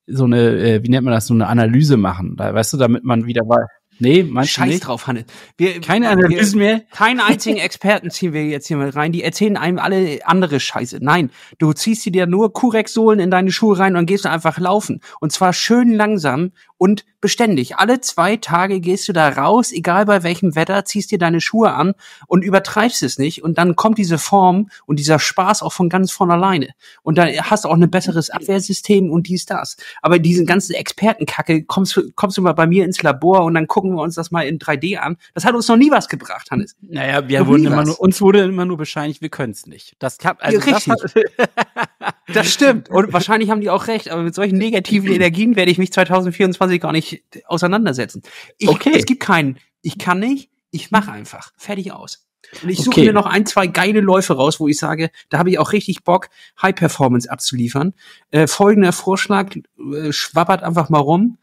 [0.07, 2.37] so eine, äh, wie nennt man das, so eine Analyse machen.
[2.37, 3.69] Weißt du, damit man wieder weiß.
[3.99, 4.87] Nee, meinst du Scheiß nicht?
[4.87, 5.25] drauf, Hannes.
[5.57, 6.81] Wir, Keine Analysen mehr.
[6.91, 9.11] Keinen einzigen Experten ziehen wir jetzt hier mit rein.
[9.11, 10.97] Die erzählen einem alle andere Scheiße.
[11.01, 14.99] Nein, du ziehst dir nur Kurex-Sohlen in deine Schuhe rein und gehst einfach laufen.
[15.19, 17.77] Und zwar schön langsam und beständig.
[17.77, 21.71] Alle zwei Tage gehst du da raus, egal bei welchem Wetter, ziehst dir deine Schuhe
[21.71, 21.93] an
[22.27, 23.41] und übertreibst es nicht.
[23.43, 26.69] Und dann kommt diese Form und dieser Spaß auch von ganz von alleine.
[27.01, 29.77] Und dann hast du auch ein besseres Abwehrsystem und dies, das.
[30.01, 33.67] Aber diesen ganzen Expertenkacke kommst, du- kommst du mal bei mir ins Labor und dann
[33.83, 35.17] gucken wir uns das mal in 3D an.
[35.33, 36.77] Das hat uns noch nie was gebracht, Hannes.
[36.79, 37.87] Naja, wir Noch wurden immer was.
[37.87, 39.95] nur, uns wurde immer nur bescheinigt, wir können es nicht.
[39.99, 41.13] Das klappt also Ja, das hat,
[42.33, 42.89] Das stimmt.
[42.89, 46.79] Und wahrscheinlich haben die auch recht, aber mit solchen negativen Energien werde ich mich 2024
[46.79, 48.21] gar nicht auseinandersetzen.
[48.57, 48.93] Ich, Okay.
[48.95, 51.51] Es gibt keinen, ich kann nicht, ich mache einfach.
[51.57, 52.25] Fertig aus.
[52.61, 53.05] Und ich suche Okay.
[53.07, 56.03] mir noch ein, zwei geile Läufe raus, wo ich sage, da habe ich auch richtig
[56.05, 56.29] Bock,
[56.61, 57.93] High Performance abzuliefern.
[58.31, 61.37] Äh, folgender Vorschlag, äh, schwappert einfach mal rum.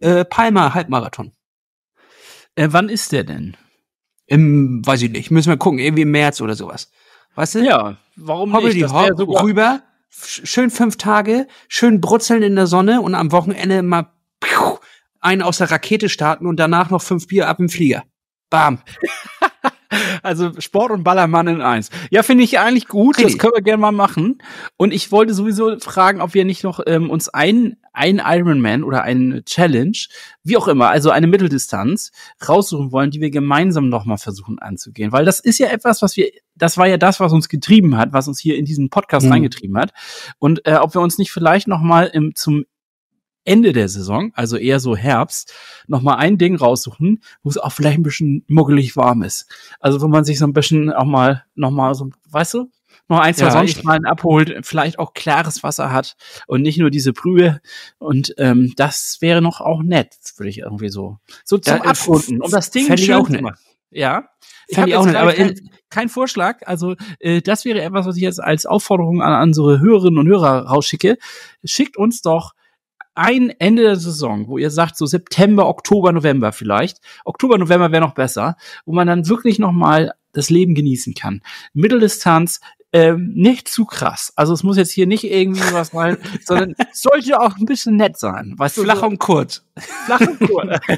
[0.00, 1.30] Äh, Palma Halbmarathon.
[2.56, 3.56] Äh, wann ist der denn?
[4.26, 6.90] Im, weiß ich nicht, müssen wir gucken, irgendwie im März oder sowas.
[7.34, 7.64] Weißt du?
[7.64, 8.80] Ja, warum Hoppel nicht?
[8.80, 9.82] die Hopp, rüber,
[10.12, 14.12] sch- schön fünf Tage, schön brutzeln in der Sonne und am Wochenende mal
[15.20, 18.04] einen aus der Rakete starten und danach noch fünf Bier ab im Flieger.
[18.50, 18.80] Bam.
[20.22, 21.90] Also Sport und Ballermann in eins.
[22.10, 23.16] Ja, finde ich eigentlich gut.
[23.16, 23.40] Das Richtig.
[23.40, 24.38] können wir gerne mal machen.
[24.76, 29.02] Und ich wollte sowieso fragen, ob wir nicht noch ähm, uns ein, ein Ironman oder
[29.02, 29.98] ein Challenge,
[30.44, 32.10] wie auch immer, also eine Mitteldistanz
[32.48, 35.12] raussuchen wollen, die wir gemeinsam noch mal versuchen anzugehen.
[35.12, 38.12] Weil das ist ja etwas, was wir, das war ja das, was uns getrieben hat,
[38.12, 39.32] was uns hier in diesen Podcast Mhm.
[39.32, 39.92] reingetrieben hat.
[40.38, 42.64] Und äh, ob wir uns nicht vielleicht noch mal im, zum
[43.44, 45.52] Ende der Saison, also eher so Herbst,
[45.88, 49.46] noch mal ein Ding raussuchen, wo es auch vielleicht ein bisschen muggelig warm ist.
[49.80, 52.70] Also wo man sich so ein bisschen auch mal noch mal so, weißt du,
[53.08, 57.12] noch ein, zwei Ja, Sonnenstrahlen abholt, vielleicht auch klares Wasser hat und nicht nur diese
[57.12, 57.60] Brühe.
[57.98, 62.40] Und ähm, das wäre noch auch nett, würde ich irgendwie so so zum Ja, Abrunden,
[62.40, 63.42] um das Ding schön auch zu nett.
[63.42, 63.58] machen.
[63.90, 64.28] Ja.
[64.68, 66.60] Ich habe auch nett, aber aber in- kein, kein Vorschlag.
[66.66, 70.66] Also äh, das wäre etwas, was ich jetzt als Aufforderung an unsere Hörerinnen und Hörer
[70.66, 71.18] rausschicke.
[71.64, 72.52] Schickt uns doch
[73.14, 76.98] ein Ende der Saison, wo ihr sagt, so September, Oktober, November vielleicht.
[77.24, 81.42] Oktober, November wäre noch besser, wo man dann wirklich noch mal das Leben genießen kann.
[81.74, 82.60] Mitteldistanz,
[82.92, 84.32] ähm, nicht zu krass.
[84.36, 88.18] Also es muss jetzt hier nicht irgendwie was sein, sondern sollte auch ein bisschen nett
[88.18, 88.54] sein.
[88.56, 89.64] Weißt du, Flach so und kurz.
[90.06, 90.78] flach und kurz.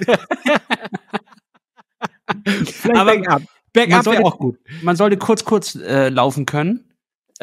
[2.64, 3.40] Vielleicht Aber
[3.72, 4.59] Bergab sollte, wäre auch gut.
[4.83, 6.85] man sollte kurz, kurz äh, laufen können.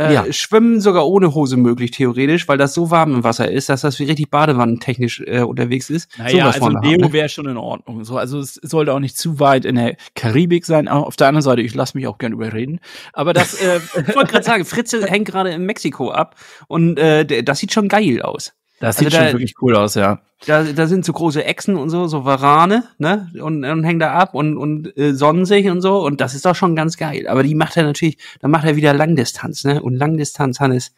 [0.09, 0.33] Äh, Ja.
[0.33, 3.99] Schwimmen sogar ohne Hose möglich, theoretisch, weil das so warm im Wasser ist, dass das
[3.99, 6.17] wie richtig badewannentechnisch äh, unterwegs ist.
[6.17, 7.13] Naja, Sowas also haben, ne?
[7.13, 8.03] wäre schon in Ordnung.
[8.03, 10.87] So, also es sollte auch nicht zu weit in der Karibik sein.
[10.87, 12.79] Auch Auf der anderen Seite, ich lasse mich auch gern überreden.
[13.13, 16.35] Aber das, äh, Ich wollte gerade sagen, Fritze hängt gerade in Mexiko ab
[16.67, 18.53] und äh, das sieht schon geil aus.
[18.81, 20.19] Das Also sieht da- schon wirklich cool aus, ja.
[20.47, 23.29] Da, da sind so große Echsen und so, so Warane, ne?
[23.39, 26.03] Und, und hängen da ab und, und äh, sonnen sich und so.
[26.03, 27.27] Und das ist doch schon ganz geil.
[27.27, 29.83] Aber die macht er natürlich, dann macht er wieder Langdistanz, ne?
[29.83, 30.93] Und Langdistanz, Hannes,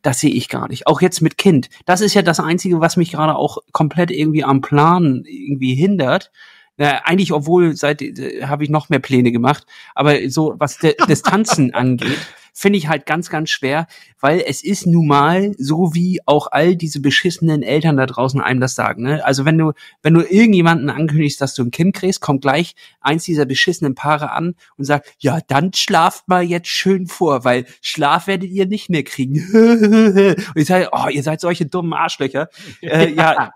[0.00, 0.86] das sehe ich gar nicht.
[0.86, 1.68] Auch jetzt mit Kind.
[1.84, 6.30] Das ist ja das Einzige, was mich gerade auch komplett irgendwie am Plan irgendwie hindert.
[6.78, 10.94] Ja, eigentlich, obwohl seit äh, habe ich noch mehr Pläne gemacht, aber so was de
[11.08, 12.16] Distanzen angeht,
[12.58, 13.86] finde ich halt ganz, ganz schwer,
[14.18, 18.58] weil es ist nun mal so, wie auch all diese beschissenen Eltern da draußen einem
[18.58, 19.04] das sagen.
[19.04, 19.24] Ne?
[19.24, 23.22] Also wenn du, wenn du irgendjemanden ankündigst, dass du ein Kind kriegst, kommt gleich eins
[23.22, 28.26] dieser beschissenen Paare an und sagt, ja, dann schlaft mal jetzt schön vor, weil Schlaf
[28.26, 29.36] werdet ihr nicht mehr kriegen.
[29.52, 32.48] und ich sage, oh, ihr seid solche dummen Arschlöcher.
[32.80, 33.52] Äh, ja,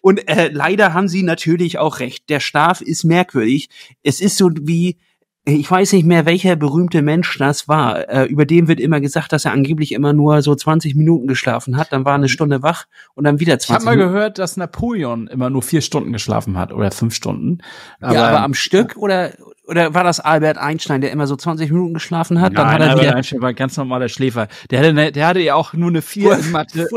[0.00, 2.28] und äh, leider haben sie natürlich auch recht.
[2.28, 3.68] Der Schlaf ist merkwürdig.
[4.02, 4.98] Es ist so wie,
[5.48, 8.08] ich weiß nicht mehr, welcher berühmte Mensch das war.
[8.08, 11.76] Äh, über den wird immer gesagt, dass er angeblich immer nur so 20 Minuten geschlafen
[11.76, 11.92] hat.
[11.92, 14.12] Dann war er eine Stunde wach und dann wieder Ich habe 20 mal Minuten.
[14.12, 17.58] gehört, dass Napoleon immer nur vier Stunden geschlafen hat oder fünf Stunden.
[18.00, 19.32] ja, aber am Stück oder
[19.68, 22.52] oder war das Albert Einstein, der immer so 20 Minuten geschlafen hat?
[22.52, 24.48] Nein, dann hat er Albert wieder, Einstein war ein ganz normaler Schläfer.
[24.70, 26.88] Der hatte, ne, der hatte ja auch nur eine vier in Mathe.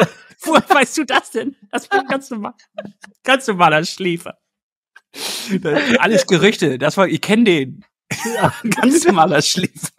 [0.41, 1.55] Woher weißt du das denn?
[1.71, 2.53] Das war ein ganz, normal,
[3.23, 4.37] ganz normaler Schläfer.
[5.61, 6.77] Das, alles Gerüchte.
[6.77, 7.85] Das war, ich kenne den.
[8.81, 9.91] ganz normaler Schläfer.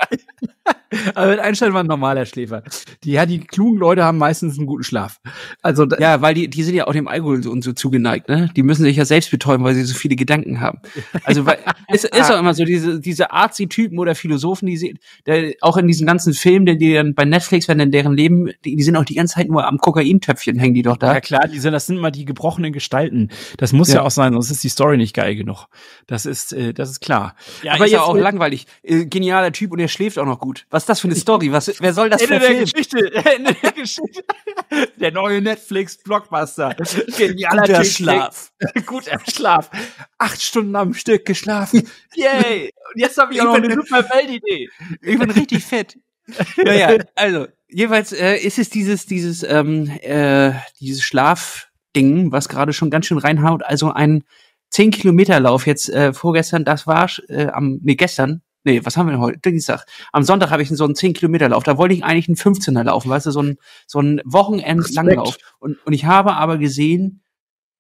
[1.15, 2.63] Albert Einstein war ein normaler Schläfer.
[3.05, 5.21] Die, ja, die klugen Leute haben meistens einen guten Schlaf.
[5.63, 8.51] Also, Ja, weil die, die sind ja auch dem Alkohol so und so zugeneigt, ne?
[8.57, 10.81] Die müssen sich ja selbst betäuben, weil sie so viele Gedanken haben.
[11.25, 14.97] Also, weil, es ist auch immer so, diese, diese Arzi-Typen oder Philosophen, die sie,
[15.27, 18.51] der, auch in diesen ganzen Filmen, die, die dann bei Netflix, wenn in deren Leben,
[18.65, 21.15] die, die sind auch die ganze Zeit nur am Kokaintöpfchen, hängen die doch da.
[21.15, 23.29] ja klar, die sind, das sind mal die gebrochenen Gestalten.
[23.57, 23.97] Das muss ja.
[23.97, 24.03] Ja.
[24.03, 25.67] auch sein, sonst ist die Story nicht geil genug.
[26.07, 27.35] Das ist, äh, das ist klar.
[27.63, 28.67] Ja, aber ist ja auch langweilig.
[28.83, 30.67] Äh, genialer Typ und er schläft auch noch gut.
[30.71, 31.53] Was ist das für eine Story?
[31.53, 32.55] Was, wer soll das Ende der?
[32.61, 33.13] Geschichte.
[33.25, 34.25] Ende der Geschichte.
[34.97, 36.77] Der neue Netflix-Blockbuster.
[37.17, 38.53] Genialer Guter Schlaf.
[38.87, 39.71] Guter Schlaf.
[40.19, 41.89] Acht Stunden am Stück geschlafen.
[42.15, 42.71] Yay.
[42.95, 44.69] Und jetzt habe ich auch noch Ich eine super Weltidee.
[45.03, 45.99] Ich bin richtig fett.
[46.57, 52.91] Naja, also, jeweils äh, ist es dieses, dieses, ähm, äh, dieses Schlafding, was gerade schon
[52.91, 53.63] ganz schön reinhaut.
[53.65, 54.25] Also ein
[54.71, 59.07] 10 Kilometer Lauf jetzt äh, vorgestern, das war äh, am, nee, gestern, nee, was haben
[59.07, 59.39] wir denn heute?
[59.39, 59.85] Dienstag.
[60.13, 61.65] Am Sonntag habe ich so einen 10 Kilometer Lauf.
[61.65, 65.37] Da wollte ich eigentlich einen 15er laufen, weißt du, so ein, so ein Wochenendlanglauf.
[65.59, 67.23] Und, und ich habe aber gesehen,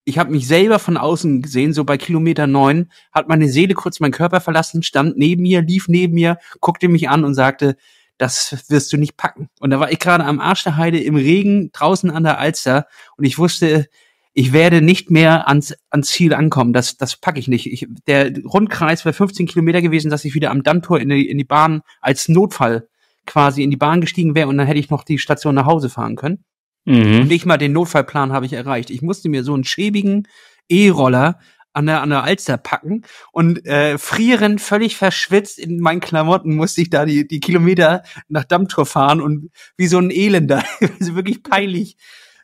[0.04, 4.00] ich habe mich selber von außen gesehen, so bei Kilometer neun, hat meine Seele kurz
[4.00, 7.76] meinen Körper verlassen, stand neben mir, lief neben mir, guckte mich an und sagte,
[8.18, 9.48] das wirst du nicht packen.
[9.60, 12.86] Und da war ich gerade am Arsch der Heide im Regen draußen an der Alster
[13.16, 13.86] und ich wusste,
[14.32, 16.72] ich werde nicht mehr ans, ans Ziel ankommen.
[16.72, 17.66] Das, das packe ich nicht.
[17.66, 21.38] Ich, der Rundkreis wäre 15 Kilometer gewesen, dass ich wieder am Dammtor in die, in
[21.38, 22.88] die Bahn als Notfall
[23.26, 25.88] quasi in die Bahn gestiegen wäre und dann hätte ich noch die Station nach Hause
[25.88, 26.44] fahren können.
[26.84, 27.26] Mhm.
[27.26, 28.90] Nicht mal den Notfallplan habe ich erreicht.
[28.90, 30.26] Ich musste mir so einen schäbigen
[30.68, 31.38] E-Roller
[31.72, 36.82] an der, an der Alster packen und äh, frieren, völlig verschwitzt in meinen Klamotten musste
[36.82, 40.64] ich da die, die Kilometer nach Dammtor fahren und wie so ein Elender,
[41.00, 41.96] also wirklich peinlich,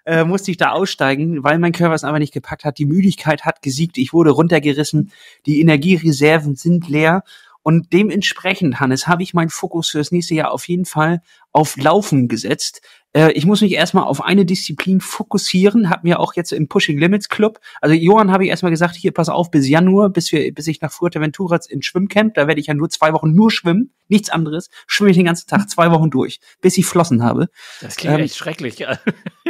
[0.07, 2.79] äh, musste ich da aussteigen, weil mein Körper es einfach nicht gepackt hat.
[2.79, 5.11] Die Müdigkeit hat gesiegt, ich wurde runtergerissen,
[5.45, 7.23] die Energiereserven sind leer
[7.63, 11.77] und dementsprechend, Hannes, habe ich meinen Fokus für das nächste Jahr auf jeden Fall auf
[11.77, 12.81] Laufen gesetzt.
[13.17, 16.99] Äh, ich muss mich erstmal auf eine Disziplin fokussieren, habe mir auch jetzt im Pushing
[16.99, 20.53] Limits Club, also Johann habe ich erstmal gesagt, hier pass auf bis Januar, bis wir,
[20.53, 23.91] bis ich nach Fuerteventura ins Schwimmcamp, da werde ich ja nur zwei Wochen nur schwimmen,
[24.09, 27.49] nichts anderes, schwimme ich den ganzen Tag zwei Wochen durch, bis ich Flossen habe.
[27.81, 28.79] Das klingt Ähm, echt schrecklich.
[28.79, 28.99] Ja.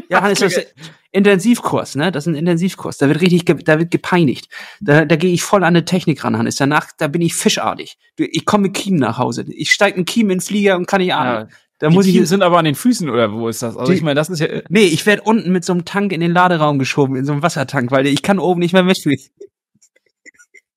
[0.08, 0.74] Ja, Hannes, das ist
[1.10, 2.12] Intensivkurs, ne?
[2.12, 2.98] Das ist ein Intensivkurs.
[2.98, 4.48] Da wird richtig, da wird gepeinigt.
[4.80, 6.54] Da, da gehe ich voll an eine Technik ran, Hannes.
[6.54, 7.98] Danach, da bin ich fischartig.
[8.16, 9.46] Ich komme mit Kiem nach Hause.
[9.48, 11.48] Ich steige mit Kiem in den Flieger und kann nicht atmen.
[11.78, 13.76] Da Die muss ich, sind aber an den Füßen oder wo ist das?
[13.76, 16.12] Also Die- ich meine, das ist ja nee, ich werde unten mit so einem Tank
[16.12, 19.24] in den Laderaum geschoben, in so einem Wassertank, weil ich kann oben nicht mehr mitfliegen.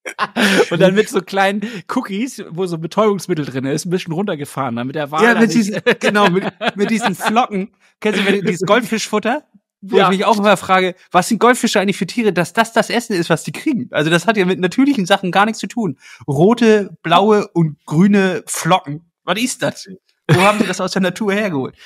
[0.70, 1.62] und dann mit so kleinen
[1.94, 5.80] Cookies, wo so Betäubungsmittel drin ist, ein bisschen runtergefahren, damit der Wal Ja, mit diesen,
[6.00, 6.44] genau, mit,
[6.76, 7.70] mit diesen Flocken.
[8.00, 9.44] Kennst du dieses Goldfischfutter?
[9.82, 10.10] Wo Ja.
[10.10, 13.14] ich mich auch immer frage, was sind Goldfische eigentlich für Tiere, dass das das Essen
[13.14, 13.88] ist, was die kriegen?
[13.92, 15.96] Also das hat ja mit natürlichen Sachen gar nichts zu tun.
[16.28, 19.10] Rote, blaue und grüne Flocken.
[19.24, 19.88] Was ist das?
[20.34, 21.76] Wo haben sie das aus der Natur hergeholt?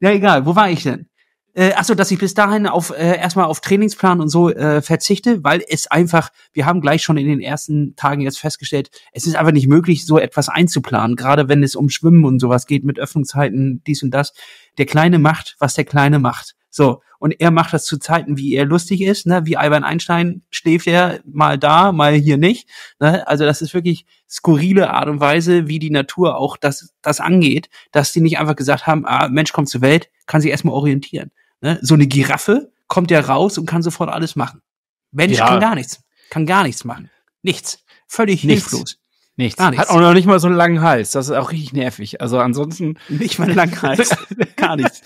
[0.00, 0.46] Ja, egal.
[0.46, 1.10] Wo war ich denn?
[1.52, 5.42] Äh, achso, dass ich bis dahin auf äh, erstmal auf Trainingsplan und so äh, verzichte,
[5.42, 9.34] weil es einfach, wir haben gleich schon in den ersten Tagen jetzt festgestellt, es ist
[9.34, 13.00] einfach nicht möglich, so etwas einzuplanen, gerade wenn es um Schwimmen und sowas geht mit
[13.00, 14.32] Öffnungszeiten, dies und das.
[14.78, 16.54] Der Kleine macht, was der Kleine macht.
[16.70, 19.42] So, und er macht das zu Zeiten, wie er lustig ist, ne?
[19.44, 22.68] Wie Albert Einstein schläft er mal da, mal hier nicht.
[23.00, 23.26] Ne?
[23.26, 27.68] Also das ist wirklich skurrile Art und Weise, wie die Natur auch das, das angeht,
[27.92, 31.30] dass die nicht einfach gesagt haben, ah, Mensch kommt zur Welt, kann sich erstmal orientieren.
[31.60, 31.78] Ne?
[31.82, 34.62] So eine Giraffe kommt ja raus und kann sofort alles machen.
[35.10, 35.48] Mensch Ja.
[35.48, 37.10] kann gar nichts, kann gar nichts machen.
[37.42, 37.84] Nichts.
[38.06, 38.70] Völlig Nichts.
[38.70, 38.99] hilflos.
[39.40, 39.58] Nichts.
[39.58, 39.88] Gar nichts.
[39.88, 41.10] Hat auch noch nicht mal so einen langen Hals.
[41.10, 42.20] Das ist auch richtig nervig.
[42.20, 44.10] Also ansonsten Nicht mal einen langen Hals.
[44.56, 45.02] Gar nichts.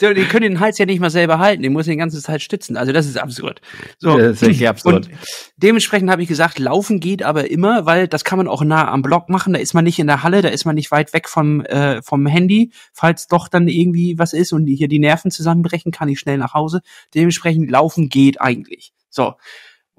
[0.00, 1.62] So, die können den Hals ja nicht mal selber halten.
[1.62, 2.76] Den muss den ganze Zeit stützen.
[2.76, 3.60] Also das ist absurd.
[3.98, 4.16] So.
[4.16, 5.06] Das ist absurd.
[5.06, 5.10] Und
[5.56, 9.02] dementsprechend habe ich gesagt, laufen geht aber immer, weil das kann man auch nah am
[9.02, 9.52] Block machen.
[9.52, 12.02] Da ist man nicht in der Halle, da ist man nicht weit weg vom, äh,
[12.02, 12.72] vom Handy.
[12.92, 16.54] Falls doch dann irgendwie was ist und hier die Nerven zusammenbrechen, kann ich schnell nach
[16.54, 16.82] Hause.
[17.14, 18.92] Dementsprechend laufen geht eigentlich.
[19.08, 19.34] So.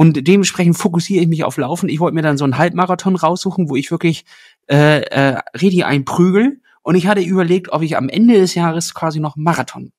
[0.02, 1.88] Und dementsprechend fokussiere ich mich auf Laufen.
[1.88, 4.26] Ich wollte mir dann so einen Halbmarathon raussuchen, wo ich wirklich
[4.68, 6.60] äh, äh, richtig einprügel.
[6.82, 9.92] Und ich hatte überlegt, ob ich am Ende des Jahres quasi noch Marathon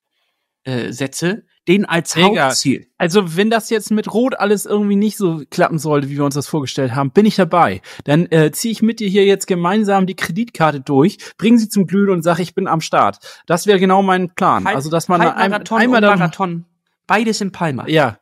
[0.64, 2.46] äh, setze, den als Digga.
[2.46, 2.88] Hauptziel.
[2.98, 6.34] Also, wenn das jetzt mit Rot alles irgendwie nicht so klappen sollte, wie wir uns
[6.34, 7.80] das vorgestellt haben, bin ich dabei.
[8.02, 11.86] Dann äh, ziehe ich mit dir hier jetzt gemeinsam die Kreditkarte durch, bring sie zum
[11.86, 13.18] Glühen und sage, ich bin am Start.
[13.46, 14.64] Das wäre genau mein Plan.
[14.64, 16.64] Halb- also, dass man ein, Halbmarathon einmal Marathon.
[17.06, 17.86] Beides in Palma.
[17.86, 18.18] ja,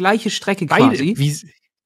[0.00, 1.14] Gleiche Strecke beide, quasi.
[1.16, 1.36] wie,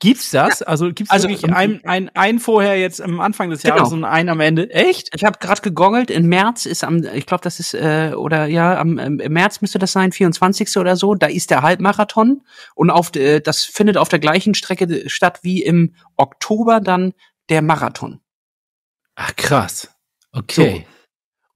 [0.01, 0.61] Gibt's das?
[0.63, 3.77] Also gibt's Also, wirklich ein, ein, ein vorher jetzt am Anfang des Genau.
[3.77, 4.71] Jahres und ein am Ende?
[4.71, 5.09] Echt?
[5.15, 8.79] Ich habe gerade gegoogelt, im März ist am, ich glaube, das ist, äh, oder ja,
[8.79, 10.77] am ähm, im März müsste das sein, 24.
[10.77, 12.43] oder so, da ist der Halbmarathon
[12.75, 17.15] und auf de, das findet auf der gleichen Strecke statt wie im Oktober dann
[17.49, 18.21] der Marathon.
[19.15, 19.89] Ach krass.
[20.33, 20.87] Okay.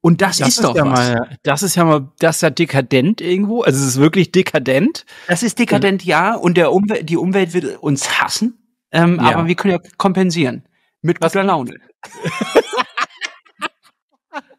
[0.01, 0.91] Und das, ist doch ja was.
[0.93, 3.63] mal, das ist ja mal, das ist ja dekadent irgendwo.
[3.63, 5.05] Also es ist wirklich dekadent.
[5.27, 8.59] Das ist dekadent, ja, und der Umwelt, die Umwelt wird uns hassen,
[8.93, 9.35] ähm, Ja.
[9.37, 10.65] aber wir können ja kompensieren.
[11.03, 11.75] Mit guter Laune.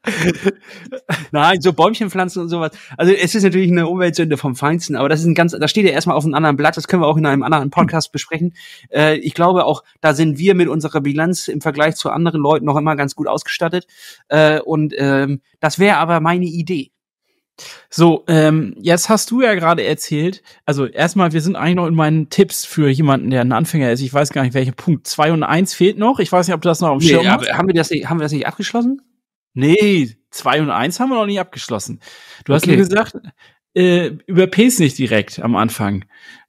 [1.32, 2.72] Nein, so Bäumchen pflanzen und sowas.
[2.98, 5.86] Also es ist natürlich eine Umweltsünde vom Feinsten, aber das ist ein ganz, das steht
[5.86, 8.54] ja erstmal auf einem anderen Blatt, das können wir auch in einem anderen Podcast besprechen.
[8.92, 12.66] Äh, ich glaube auch, da sind wir mit unserer Bilanz im Vergleich zu anderen Leuten
[12.66, 13.88] noch immer ganz gut ausgestattet.
[14.30, 16.92] Äh, und ähm, das wäre aber meine Idee.
[17.90, 21.94] So, ähm, jetzt hast du ja gerade erzählt, also erstmal, wir sind eigentlich noch in
[21.94, 24.00] meinen Tipps für jemanden, der ein Anfänger ist.
[24.00, 25.08] Ich weiß gar nicht, welcher Punkt.
[25.08, 26.20] Zwei und eins fehlt noch.
[26.20, 27.52] Ich weiß nicht, ob du das noch auf dem Nee, Schirm hast.
[27.52, 29.02] haben wir das, nicht- haben wir das nicht abgeschlossen?
[29.54, 32.00] Nee, zwei und eins haben wir noch nicht abgeschlossen.
[32.46, 32.72] Du hast Okay.
[32.72, 33.14] mir gesagt,
[33.76, 36.06] äh, überpace nicht direkt am Anfang.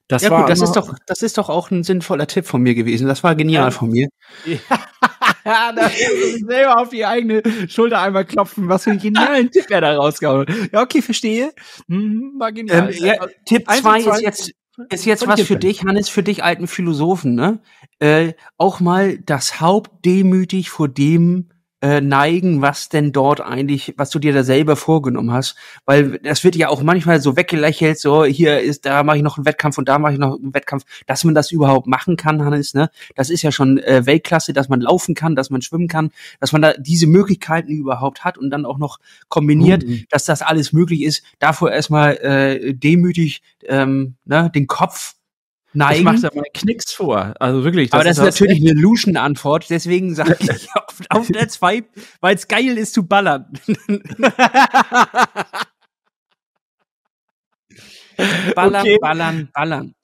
[0.08, 2.60] Das ja war gut, das ist doch, das ist doch auch ein sinnvoller Tipp von
[2.62, 3.06] mir gewesen.
[3.06, 3.70] Das war genial Ja.
[3.70, 4.08] von mir.
[4.44, 4.60] Ja,
[5.72, 9.66] da muss ich selber auf die eigene Schulter einmal klopfen, was für einen genialen Tipp
[9.70, 10.72] er da rausgehauen hat.
[10.72, 11.52] Ja, okay, verstehe.
[11.86, 12.92] Mhm, war Ähm, genial.
[12.92, 13.14] ja,
[13.46, 14.52] Tipp Eins und zwei zwei ist jetzt,
[14.90, 17.60] ist jetzt was für dich, Hannes, für dich alten Philosophen, ne?
[18.00, 21.49] Äh, auch mal das Haupt demütig vor dem
[21.82, 25.56] äh, neigen, was denn dort eigentlich, was du dir da selber vorgenommen hast.
[25.86, 29.38] Weil das wird ja auch manchmal so weggelächelt, so hier ist, da mache ich noch
[29.38, 32.44] einen Wettkampf und da mache ich noch einen Wettkampf, dass man das überhaupt machen kann,
[32.44, 32.90] Hannes, ne?
[33.16, 36.52] Das ist ja schon äh, Weltklasse, dass man laufen kann, dass man schwimmen kann, dass
[36.52, 40.04] man da diese Möglichkeiten überhaupt hat und dann auch noch kombiniert, Mhm.
[40.10, 41.22] dass das alles möglich ist.
[41.38, 45.14] Davor erstmal äh, demütig ähm, ne, den Kopf
[45.72, 46.04] ich neigen.
[46.04, 47.34] mach da mal Knicks vor.
[47.38, 47.92] Also wirklich.
[47.92, 51.84] aber das ist das natürlich eine Luschen-Antwort, deswegen sage ich auf, auf der 2,
[52.20, 53.46] weil es geil ist zu ballern.
[58.54, 58.98] ballern, Okay.
[59.00, 59.94] ballern, ballern.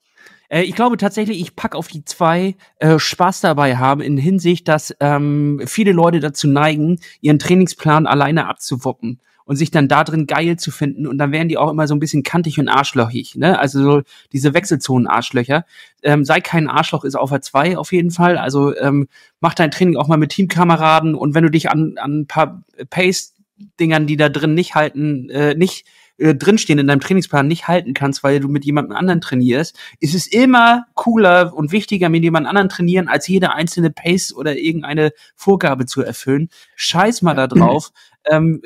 [0.48, 4.68] Äh, ich glaube tatsächlich, ich pack auf die zwei äh, Spaß dabei haben in Hinsicht,
[4.68, 10.26] dass ähm, viele Leute dazu neigen, ihren Trainingsplan alleine abzuwuppen und sich dann da drin
[10.26, 13.36] geil zu finden und dann werden die auch immer so ein bisschen kantig und arschlochig,
[13.36, 13.58] ne?
[13.58, 15.64] Also so diese Wechselzonen-Arschlöcher.
[16.02, 18.36] Ähm, sei kein Arschloch, ist auf der 2 auf jeden Fall.
[18.36, 19.08] Also ähm,
[19.40, 22.64] mach dein Training auch mal mit Teamkameraden und wenn du dich an, an ein paar
[22.90, 25.86] Pace-Dingern, die da drin nicht halten, äh, nicht
[26.18, 30.14] äh, drinstehen in deinem Trainingsplan nicht halten kannst, weil du mit jemandem anderen trainierst, ist
[30.14, 35.12] es immer cooler und wichtiger, mit jemand anderen trainieren, als jede einzelne Pace oder irgendeine
[35.34, 36.48] Vorgabe zu erfüllen.
[36.74, 37.90] Scheiß mal da drauf.
[38.28, 38.60] ähm,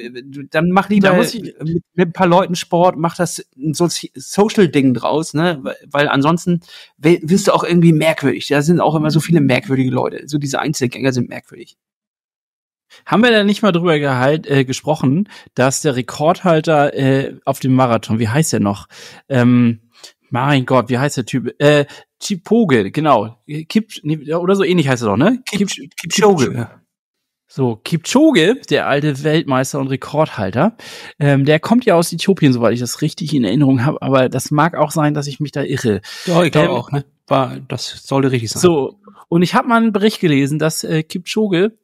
[0.51, 5.35] dann mach lieber Da mit, mit ein paar Leuten Sport, mach das ein Social-Ding draus,
[5.35, 5.63] ne?
[5.87, 6.61] Weil- ansonsten
[6.97, 8.47] wirst du auch irgendwie merkwürdig.
[8.49, 10.23] Da sind auch immer so viele merkwürdige Leute.
[10.29, 11.77] So diese Einzelgänger sind merkwürdig.
[13.07, 17.75] Haben wir da nicht mal drüber gehalt, äh, gesprochen, dass der Rekordhalter äh, auf dem
[17.75, 18.87] Marathon, wie heißt der noch?
[19.29, 19.81] Ähm,
[20.29, 21.55] mein Gott, wie heißt der Typ?
[21.59, 21.87] Äh,
[22.23, 23.39] Chipoge, genau.
[23.69, 25.43] Kip, oder so ähnlich heißt er doch, ne?
[25.51, 26.69] Kip, Kipchoge.
[27.53, 30.77] So, Kipchoge, der alte Weltmeister und Rekordhalter,
[31.19, 34.53] ähm, der kommt ja aus Äthiopien, soweit ich das richtig in Erinnerung habe, aber das
[34.53, 36.01] mag auch sein, dass ich mich da irre.
[36.27, 37.05] Ja, ich glaube Ähm, auch, ne?
[37.27, 38.63] War, das sollte richtig sein.
[38.63, 41.77] So, und ich habe mal einen Bericht gelesen, dass äh, Kipchoge,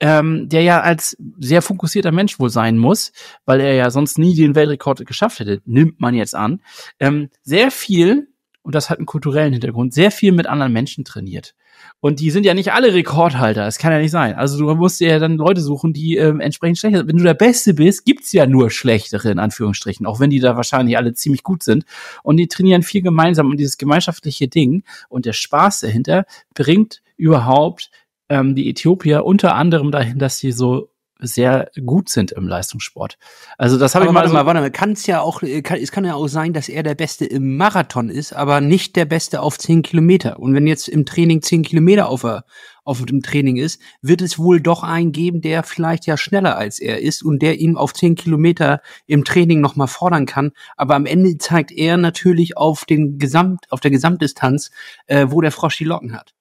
[0.00, 3.12] ähm, der ja als sehr fokussierter Mensch wohl sein muss,
[3.44, 6.60] weil er ja sonst nie den Weltrekord geschafft hätte, nimmt man jetzt an,
[7.00, 8.28] ähm, sehr viel,
[8.62, 11.54] und das hat einen kulturellen Hintergrund, sehr viel mit anderen Menschen trainiert.
[12.00, 14.34] Und die sind ja nicht alle Rekordhalter, das kann ja nicht sein.
[14.34, 17.08] Also du musst ja dann Leute suchen, die ähm, entsprechend schlechter sind.
[17.08, 20.56] Wenn du der Beste bist, gibt's ja nur schlechtere, in Anführungsstrichen, auch wenn die da
[20.56, 21.84] wahrscheinlich alle ziemlich gut sind.
[22.22, 27.90] Und die trainieren viel gemeinsam und dieses gemeinschaftliche Ding und der Spaß dahinter bringt überhaupt
[28.28, 33.16] ähm, die Äthiopier unter anderem dahin, dass sie so sehr gut sind im Leistungssport.
[33.56, 35.78] Also das habe ich mal, warte mal, warte mal, kann es ja auch, äh, kann,
[35.80, 39.04] es kann ja auch sein, dass er der Beste im Marathon ist, aber nicht der
[39.06, 40.38] Beste auf 10 Kilometer.
[40.40, 42.44] Und wenn jetzt im Training 10 Kilometer auf, der-
[42.84, 46.78] auf dem Training ist, wird es wohl doch einen geben, der vielleicht ja schneller als
[46.80, 50.50] er ist und der ihn auf 10 Kilometer im Training nochmal fordern kann.
[50.76, 54.72] Aber am Ende zeigt er natürlich auf den Gesamt, auf der Gesamtdistanz,
[55.06, 56.34] äh, wo der Frosch die Locken hat.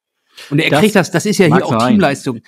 [0.50, 1.89] Und er Das kriegt das, das ist ja hier auch sein.
[1.89, 2.41] Teamleistung.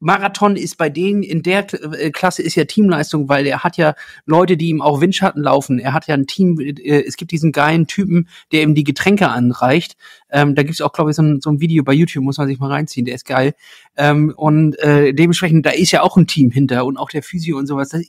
[0.00, 3.94] Marathon ist bei denen in der äh, Klasse ist ja Teamleistung, weil er hat ja
[4.26, 5.78] Leute, die ihm auch Windschatten laufen.
[5.78, 9.28] Er hat ja ein Team, äh, es gibt diesen geilen Typen, der ihm die Getränke
[9.28, 9.96] anreicht.
[10.30, 12.46] Ähm, da gibt's auch, glaube ich, so ein, so ein Video bei YouTube, muss man
[12.46, 13.54] sich mal reinziehen, der ist geil.
[13.96, 17.58] Ähm, und äh, dementsprechend, da ist ja auch ein Team hinter und auch der Physio
[17.58, 17.88] und sowas.
[17.88, 18.02] Das,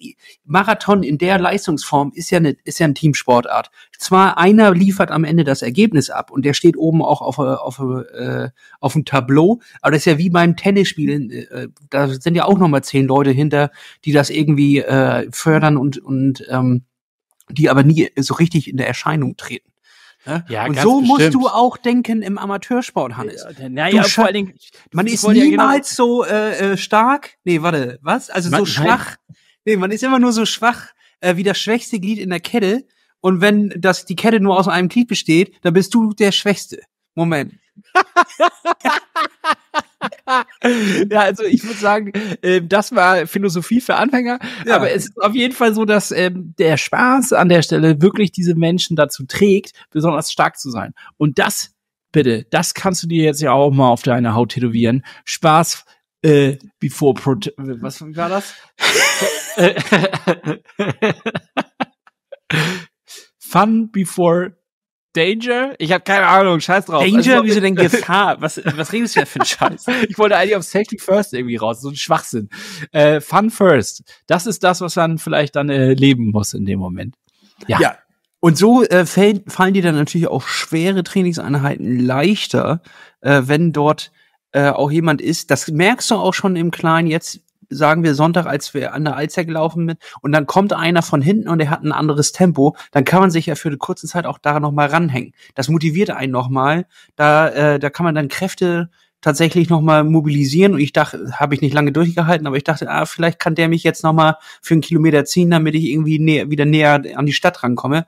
[0.45, 3.71] Marathon in der Leistungsform ist ja, eine, ist ja ein Teamsportart.
[3.97, 7.80] Zwar einer liefert am Ende das Ergebnis ab und der steht oben auch auf, auf,
[7.80, 8.49] äh,
[8.80, 12.57] auf dem Tableau, aber das ist ja wie beim Tennisspielen, äh, da sind ja auch
[12.57, 13.71] nochmal zehn Leute hinter,
[14.05, 16.83] die das irgendwie äh, fördern und, und ähm,
[17.49, 19.71] die aber nie so richtig in der Erscheinung treten.
[20.25, 20.45] Ne?
[20.49, 21.43] Ja, und so musst bestimmt.
[21.43, 23.45] du auch denken im Amateursport, Hannes.
[23.69, 24.53] Naja, Du vor allen Dingen,
[24.91, 27.37] Man ist wollte ja genau- niemals so äh, äh, stark.
[27.43, 28.29] Nee, warte, was?
[28.29, 28.87] Also Man- so nein.
[28.87, 29.15] schwach.
[29.65, 30.87] Nee, man ist immer nur so schwach
[31.21, 32.85] äh, wie das schwächste Glied in der Kette.
[33.21, 36.81] Und wenn das die Kette nur aus einem Glied besteht, dann bist du der Schwächste.
[37.15, 37.53] Moment.
[41.09, 44.39] ja, also ich würde sagen, äh, das war Philosophie für Anfänger.
[44.65, 44.75] Ja.
[44.75, 48.31] Aber es ist auf jeden Fall so, dass ähm, der Spaß an der Stelle wirklich
[48.31, 50.93] diese Menschen dazu trägt, besonders stark zu sein.
[51.17, 51.73] Und das,
[52.12, 55.03] bitte, das kannst du dir jetzt ja auch mal auf deine Haut tätowieren.
[55.25, 55.85] Spaß
[56.21, 58.53] äh, before Prote was war das?
[63.39, 64.57] Fun before
[65.13, 65.73] Danger?
[65.79, 67.03] Ich habe keine Ahnung, scheiß drauf.
[67.03, 68.41] Danger, Also- wieso denn Gefahr?
[68.41, 69.85] Was, was redest du da für ein Scheiß?
[70.07, 72.49] ich wollte eigentlich auf Safety First irgendwie raus, so ein Schwachsinn.
[72.91, 74.03] Äh, Fun First.
[74.27, 77.15] Das ist das, was man vielleicht dann äh, leben muss in dem Moment.
[77.67, 77.79] Ja.
[77.79, 77.97] Ja.
[78.41, 82.81] Und so äh, fällt, fallen dir dann natürlich auch schwere Trainingseinheiten leichter,
[83.21, 84.11] äh, wenn dort
[84.53, 85.51] äh, auch jemand ist.
[85.51, 87.07] Das merkst du auch schon im Kleinen.
[87.09, 91.01] Jetzt sagen wir Sonntag, als wir an der Alster gelaufen sind, und dann kommt einer
[91.01, 93.77] von hinten und er hat ein anderes Tempo, dann kann man sich ja für eine
[93.77, 95.34] kurze Zeit auch da noch mal ranhängen.
[95.55, 96.86] Das motiviert einen noch mal.
[97.15, 98.89] Da, äh, da kann man dann Kräfte
[99.21, 102.89] tatsächlich noch mal mobilisieren und ich dachte, habe ich nicht lange durchgehalten, aber ich dachte,
[102.89, 106.19] ah, vielleicht kann der mich jetzt noch mal für einen Kilometer ziehen, damit ich irgendwie
[106.19, 108.05] näher, wieder näher an die Stadt rankomme.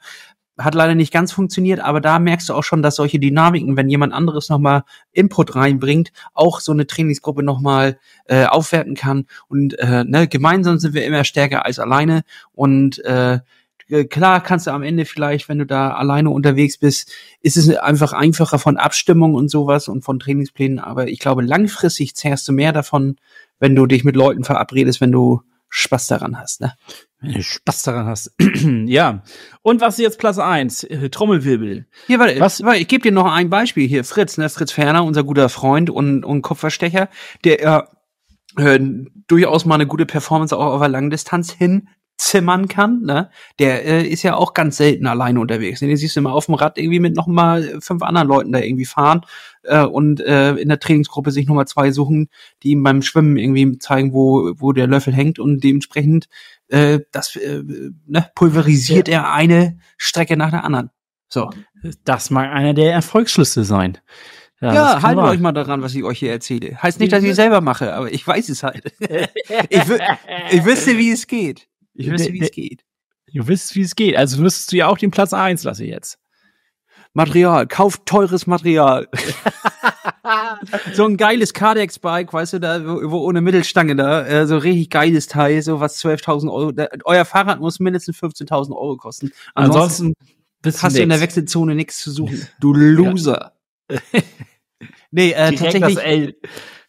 [0.63, 3.89] Hat leider nicht ganz funktioniert, aber da merkst du auch schon, dass solche Dynamiken, wenn
[3.89, 9.25] jemand anderes noch mal Input reinbringt, auch so eine Trainingsgruppe noch mal äh, aufwerten kann.
[9.47, 12.23] Und äh, ne, gemeinsam sind wir immer stärker als alleine.
[12.53, 13.39] Und äh,
[14.09, 18.13] klar kannst du am Ende vielleicht, wenn du da alleine unterwegs bist, ist es einfach
[18.13, 22.71] einfacher von Abstimmung und sowas und von Trainingsplänen, aber ich glaube, langfristig zehrst du mehr
[22.71, 23.17] davon,
[23.59, 25.41] wenn du dich mit Leuten verabredest, wenn du
[25.73, 26.73] Spaß daran hast, ne?
[27.21, 28.35] Wenn du Spaß daran hast.
[28.85, 29.23] ja.
[29.61, 30.83] Und was ist jetzt Platz eins?
[30.83, 31.87] Äh, Trommelwirbel.
[32.07, 32.61] Hier, warte, Was?
[32.63, 34.03] warte, ich gebe dir noch ein Beispiel hier.
[34.03, 34.49] Fritz, ne?
[34.49, 37.09] Fritz Ferner, unser guter Freund und, und Kupferstecher,
[37.45, 37.87] der
[38.57, 38.79] äh, äh,
[39.27, 41.53] durchaus mal eine gute Performance auch auf der Langdistanz
[42.21, 43.29] hinzimmern kann, ne?
[43.59, 45.81] Der äh, ist ja auch ganz selten alleine unterwegs.
[45.81, 45.87] Ne?
[45.87, 48.59] Den siehst du immer auf dem Rad irgendwie mit noch mal fünf anderen Leuten da
[48.59, 49.21] irgendwie fahren
[49.63, 52.29] äh, und äh, in der Trainingsgruppe sich noch mal zwei suchen,
[52.63, 56.27] die ihm beim Schwimmen irgendwie zeigen, wo, wo der Löffel hängt und dementsprechend
[56.69, 57.63] äh, das äh,
[58.07, 60.91] ne, pulverisiert er eine Strecke nach der anderen.
[61.27, 61.49] So.
[62.03, 63.97] Das mag einer der Erfolgsschlüsse sein.
[64.59, 66.77] Ja, kann haltet euch mal daran, was ich euch hier erzähle.
[66.83, 68.93] Heißt nicht, dass ich selber mache, aber ich weiß es halt.
[68.99, 69.81] ich,
[70.51, 71.67] ich wüsste, wie es geht.
[71.93, 72.83] Ich wüsste, wie es geht.
[73.33, 74.15] Du wisst, wie es geht.
[74.17, 76.17] Also müsstest du ja auch den Platz eins lassen jetzt.
[77.13, 79.07] Material, kauft teures Material.
[80.93, 84.89] so ein geiles Cardex-Bike, weißt du, da, wo, wo ohne Mittelstange da, äh, so richtig
[84.89, 86.71] geiles Teil, so was 12.000 Euro.
[86.71, 89.31] Da, euer Fahrrad muss mindestens 15.000 Euro kosten.
[89.53, 90.13] Ansonsten,
[90.63, 91.21] Ansonsten hast du in der.
[91.21, 92.47] Wechselzone nichts zu suchen.
[92.59, 93.53] Du Loser.
[95.11, 95.95] nee, äh, Direkt tatsächlich.
[95.95, 96.35] das L.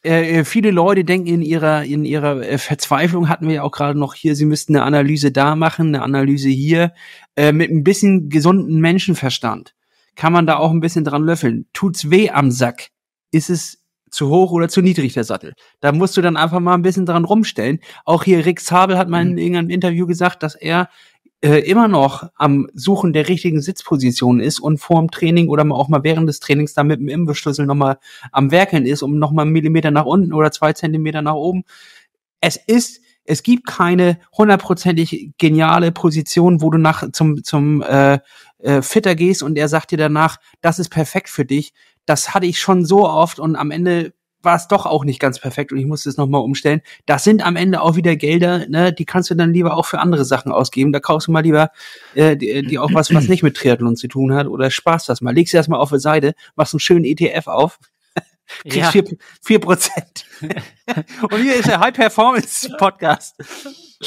[0.03, 3.99] äh, viele Leute denken in ihrer in ihrer äh, Verzweiflung hatten wir ja auch gerade
[3.99, 6.93] noch hier, sie müssten eine Analyse da machen, eine Analyse hier
[7.37, 9.75] äh, mit ein bisschen gesunden Menschenverstand
[10.15, 11.67] kann man da auch ein bisschen dran löffeln.
[11.73, 12.89] Tut's weh am Sack?
[13.31, 15.55] Ist es zu hoch oder zu niedrig der Sattel?
[15.81, 17.81] Da musst du dann einfach mal ein bisschen dran rumstellen.
[18.05, 20.89] Auch hier Rick Zabel hat mal in irgendeinem Interview gesagt, dass er
[21.43, 26.05] äh, immer noch am Suchen der richtigen Sitzposition ist und vorm Training oder auch mal
[26.05, 27.99] während des Trainings da mit dem Imbusschlüssel nochmal
[28.31, 31.65] am Werkeln ist, um nochmal einen Millimeter nach unten oder zwei Zentimeter nach oben.
[32.41, 38.21] Es ist, es gibt keine hundertprozentig geniale Position, wo du nach zum, zum äh,
[38.59, 41.73] äh, Fitter gehst und er sagt dir danach, das ist perfekt für dich.
[42.07, 45.39] Das hatte ich schon so oft und am Ende war es doch auch nicht ganz
[45.39, 46.81] perfekt und ich musste es nochmal umstellen.
[47.07, 49.99] Das sind am Ende auch wieder Gelder, ne, die kannst du dann lieber auch für
[50.01, 50.93] andere Sachen ausgeben.
[50.93, 51.71] Da kaufst du mal lieber
[52.15, 55.21] äh, die, die auch was, was nicht mit Triathlon zu tun hat oder sparst das
[55.21, 55.35] mal.
[55.35, 57.79] Legst du erstmal auf die Seite, machst einen schönen ETF auf,
[58.63, 58.91] kriegst Ja.
[58.91, 59.05] vier
[59.43, 60.25] vier Prozent.
[61.31, 63.37] und hier ist der High Performance Podcast.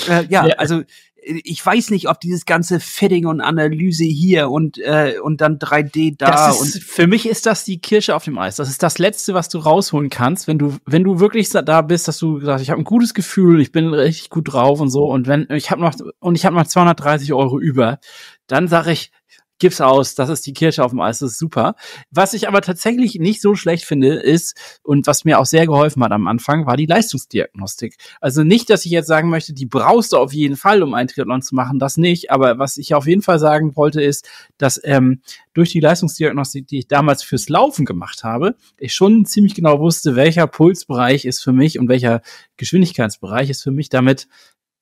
[0.10, 0.42] Äh, Ja.
[0.58, 0.84] also
[1.26, 6.16] ich weiß nicht, ob dieses ganze Fitting und Analyse hier und äh, und dann 3D
[6.18, 8.58] da das und ist, für mich ist das die Kirsche auf dem Eis.
[8.58, 12.08] Das ist das Letzte, was du rausholen kannst, wenn du, wenn du wirklich da bist,
[12.08, 15.06] dass du sagst, ich habe ein gutes Gefühl, ich bin richtig gut drauf und so.
[15.06, 18.00] Und wenn ich habe noch und ich habe noch 230 Euro über,
[18.48, 19.12] dann sage ich,
[19.60, 21.76] gib's aus, das ist die Kirsche auf dem Eis, das ist super.
[22.12, 26.04] Was ich aber tatsächlich nicht so schlecht finde, ist, und was mir auch sehr geholfen
[26.04, 27.96] hat am Anfang, war die Leistungsdiagnostik.
[28.20, 31.08] Also nicht, dass ich jetzt sagen möchte, die brauchst du auf jeden Fall, um einen
[31.08, 34.28] Triathlon zu machen, das nicht, aber was ich auf jeden Fall sagen wollte, ist,
[34.58, 35.22] dass ähm,
[35.54, 40.16] durch die Leistungsdiagnostik, die ich damals fürs Laufen gemacht habe, ich schon ziemlich genau wusste,
[40.16, 42.22] welcher Pulsbereich ist für mich und welcher
[42.58, 44.28] Geschwindigkeitsbereich ist für mich damit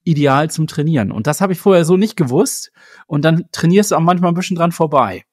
[0.03, 1.11] ideal zum Trainieren.
[1.11, 2.71] Und das habe ich vorher so nicht gewusst.
[3.07, 5.25] Und dann trainierst du auch manchmal ein bisschen dran vorbei.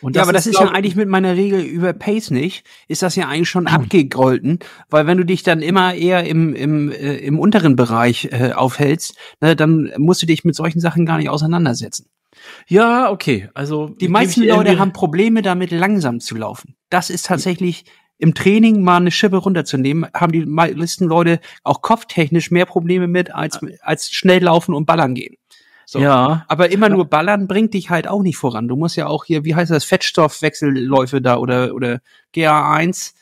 [0.00, 3.16] Und ja, aber das ist ja eigentlich mit meiner Regel über Pace nicht, ist das
[3.16, 7.38] ja eigentlich schon abgegolten, weil wenn du dich dann immer eher im, im, äh, im
[7.38, 12.06] unteren Bereich äh, aufhältst, ne, dann musst du dich mit solchen Sachen gar nicht auseinandersetzen.
[12.66, 13.48] Ja, okay.
[13.54, 16.76] Also Die meisten Leute haben Probleme damit, langsam zu laufen.
[16.88, 17.84] Das ist tatsächlich
[18.18, 23.32] im Training mal eine Schippe runterzunehmen, haben die meisten Leute auch kopftechnisch mehr Probleme mit,
[23.32, 25.36] als, als schnell laufen und ballern gehen.
[25.86, 26.00] So.
[26.00, 28.68] Ja, Aber immer nur ballern bringt dich halt auch nicht voran.
[28.68, 32.00] Du musst ja auch hier, wie heißt das, Fettstoffwechselläufe da oder, oder
[32.34, 33.14] GA1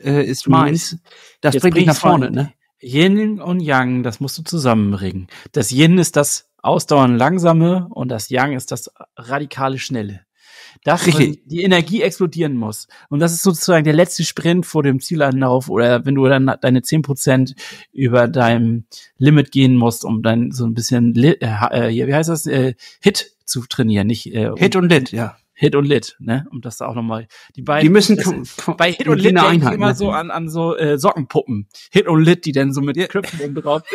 [0.00, 0.52] äh, ist Mhm.
[0.52, 0.98] meins.
[1.40, 2.52] Das Jetzt bringt dich nach vorne, ne?
[2.82, 5.28] Yin und Yang, das musst du zusammenbringen.
[5.52, 10.20] Das Yin ist das ausdauernd langsame und das Yang ist das radikale schnelle.
[10.84, 11.28] Das, Richtig.
[11.42, 12.88] wenn die Energie explodieren muss.
[13.08, 16.80] Und das ist sozusagen der letzte Sprint vor dem Zielanlauf oder wenn du dann deine
[16.80, 17.54] 10%
[17.92, 18.84] über deinem
[19.18, 23.32] Limit gehen musst, um dann so ein bisschen, äh, äh, wie heißt das, äh, Hit
[23.44, 25.36] zu trainieren, nicht äh, Hit und Lit, ja.
[25.52, 26.46] Hit und Lit, ne?
[26.50, 27.86] Um das da auch nochmal die beiden.
[27.86, 28.32] Die müssen das,
[28.78, 29.94] bei Hit und Lit denke ich Einheit, immer ne?
[29.94, 31.68] so an, an so äh, Sockenpuppen.
[31.90, 33.82] Hit und Lit, die dann so mit Knöpfen drauf.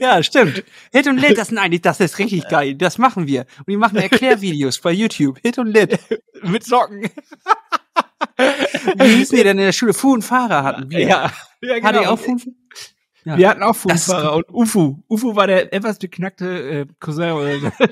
[0.00, 0.64] Ja, stimmt.
[0.92, 2.74] Hit und Lit, das sind eigentlich, das ist richtig geil.
[2.74, 3.46] Das machen wir.
[3.58, 5.38] Und die machen Erklärvideos bei YouTube.
[5.42, 5.98] Hit und Lit.
[6.42, 7.10] mit Socken.
[8.96, 9.94] Wie hießen die denn in der Schule?
[9.94, 11.00] Fu und Fahrer hatten wir.
[11.00, 12.10] Ja, ja Hatte ich genau.
[12.12, 12.46] auch Fu und
[13.24, 13.36] Ja.
[13.36, 14.96] Wir hatten auch Das- Fußfahrer und Ufu.
[15.08, 16.46] Ufu war der etwas beknackte
[16.80, 17.70] äh, Cousin oder so.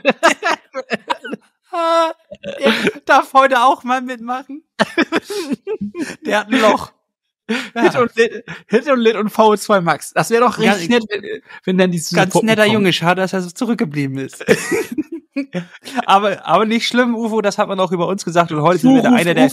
[1.73, 2.75] Er
[3.07, 4.65] darf heute auch mal mitmachen.
[6.27, 6.93] Der hat ein Loch.
[7.75, 10.13] Hit, und Lit, Hit und Lit und VO2 Max.
[10.13, 12.75] Das wäre doch Ja, richtig nett, wenn, wenn dann diese Ganz Puppen netter kommen.
[12.75, 14.45] Junge, schade, dass er so zurückgeblieben ist.
[16.07, 18.95] aber, aber nicht schlimm, Ufo, das hat man auch über uns gesagt und heute sind
[18.95, 19.51] wir da einer der,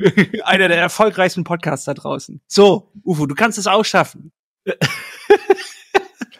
[0.44, 2.40] einer der erfolgreichsten Podcasts da draußen.
[2.46, 4.32] So, Ufo, du kannst es auch schaffen.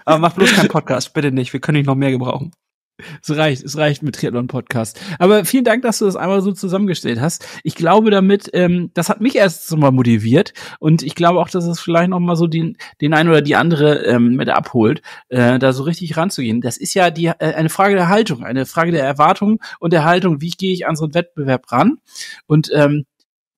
[0.04, 2.52] aber mach bloß keinen Podcast, bitte nicht, wir können dich noch mehr gebrauchen.
[3.22, 5.00] Es reicht, es reicht mit Triathlon Podcast.
[5.18, 7.46] Aber vielen Dank, dass du das einmal so zusammengestellt hast.
[7.62, 11.66] Ich glaube damit, ähm, das hat mich erst mal motiviert und ich glaube auch, dass
[11.66, 15.58] es vielleicht noch mal so den, den einen oder die andere ähm, mit abholt, äh,
[15.58, 16.60] da so richtig ranzugehen.
[16.60, 20.04] Das ist ja die äh, eine Frage der Haltung, eine Frage der Erwartung und der
[20.04, 20.40] Haltung.
[20.40, 21.98] Wie gehe ich an so einen Wettbewerb ran?
[22.46, 23.04] Und ähm,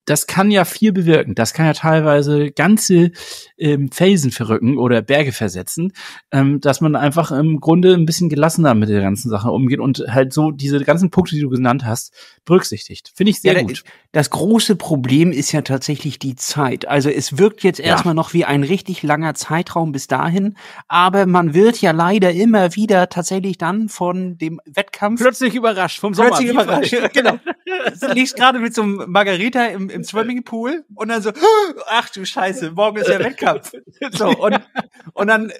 [0.04, 1.34] das kann ja viel bewirken.
[1.34, 3.12] Das kann ja teilweise ganze
[3.56, 5.92] ähm, Felsen verrücken oder Berge versetzen,
[6.32, 10.02] ähm, dass man einfach im Grunde ein bisschen gelassener mit der ganzen Sache umgeht und
[10.08, 12.12] halt so diese ganzen Punkte, die du genannt hast,
[12.44, 13.12] berücksichtigt.
[13.14, 13.84] Finde ich sehr Ja, gut.
[14.10, 16.86] Das große Problem ist ja tatsächlich die Zeit.
[16.86, 17.86] Also es wirkt jetzt Ja.
[17.86, 20.56] erstmal noch wie ein richtig langer Zeitraum bis dahin,
[20.88, 26.12] aber man wird ja leider immer wieder tatsächlich dann von dem Wettkampf Plötzlich überrascht vom
[26.12, 26.64] plötzlich Sommer.
[26.64, 26.94] überrascht.
[27.14, 27.38] genau.
[28.00, 31.30] Du liegst gerade mit so einem Margarita im, im Swimmingpool und dann so,
[31.86, 33.72] ach du Scheiße, morgen ist der Wettkampf.
[34.12, 34.60] So, und,
[35.14, 35.52] und dann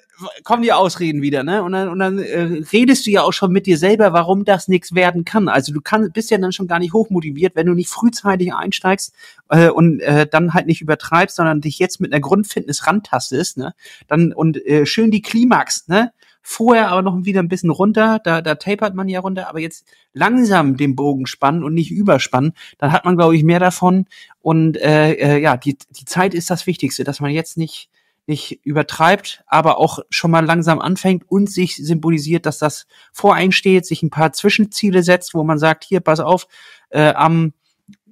[0.42, 1.62] kommen die Ausreden wieder, ne?
[1.62, 4.68] Und dann, und dann äh, redest du ja auch schon mit dir selber, warum das
[4.68, 5.48] nichts werden kann.
[5.48, 9.14] Also du kann, bist ja dann schon gar nicht hochmotiviert, wenn du nicht frühzeitig einsteigst
[9.48, 13.74] äh, und äh, dann halt nicht übertreibst, sondern dich jetzt mit einer Grundfitness rantastest, ne?
[14.08, 16.12] Dann und äh, schön die Klimax, ne?
[16.42, 19.86] Vorher aber noch wieder ein bisschen runter, da, da tapert man ja runter, aber jetzt
[20.12, 24.06] langsam den Bogen spannen und nicht überspannen, dann hat man, glaube ich, mehr davon.
[24.40, 27.90] Und äh, äh, ja, die, die Zeit ist das Wichtigste, dass man jetzt nicht,
[28.26, 34.02] nicht übertreibt, aber auch schon mal langsam anfängt und sich symbolisiert, dass das voreinsteht, sich
[34.02, 36.48] ein paar Zwischenziele setzt, wo man sagt, hier, pass auf,
[36.90, 37.52] äh, am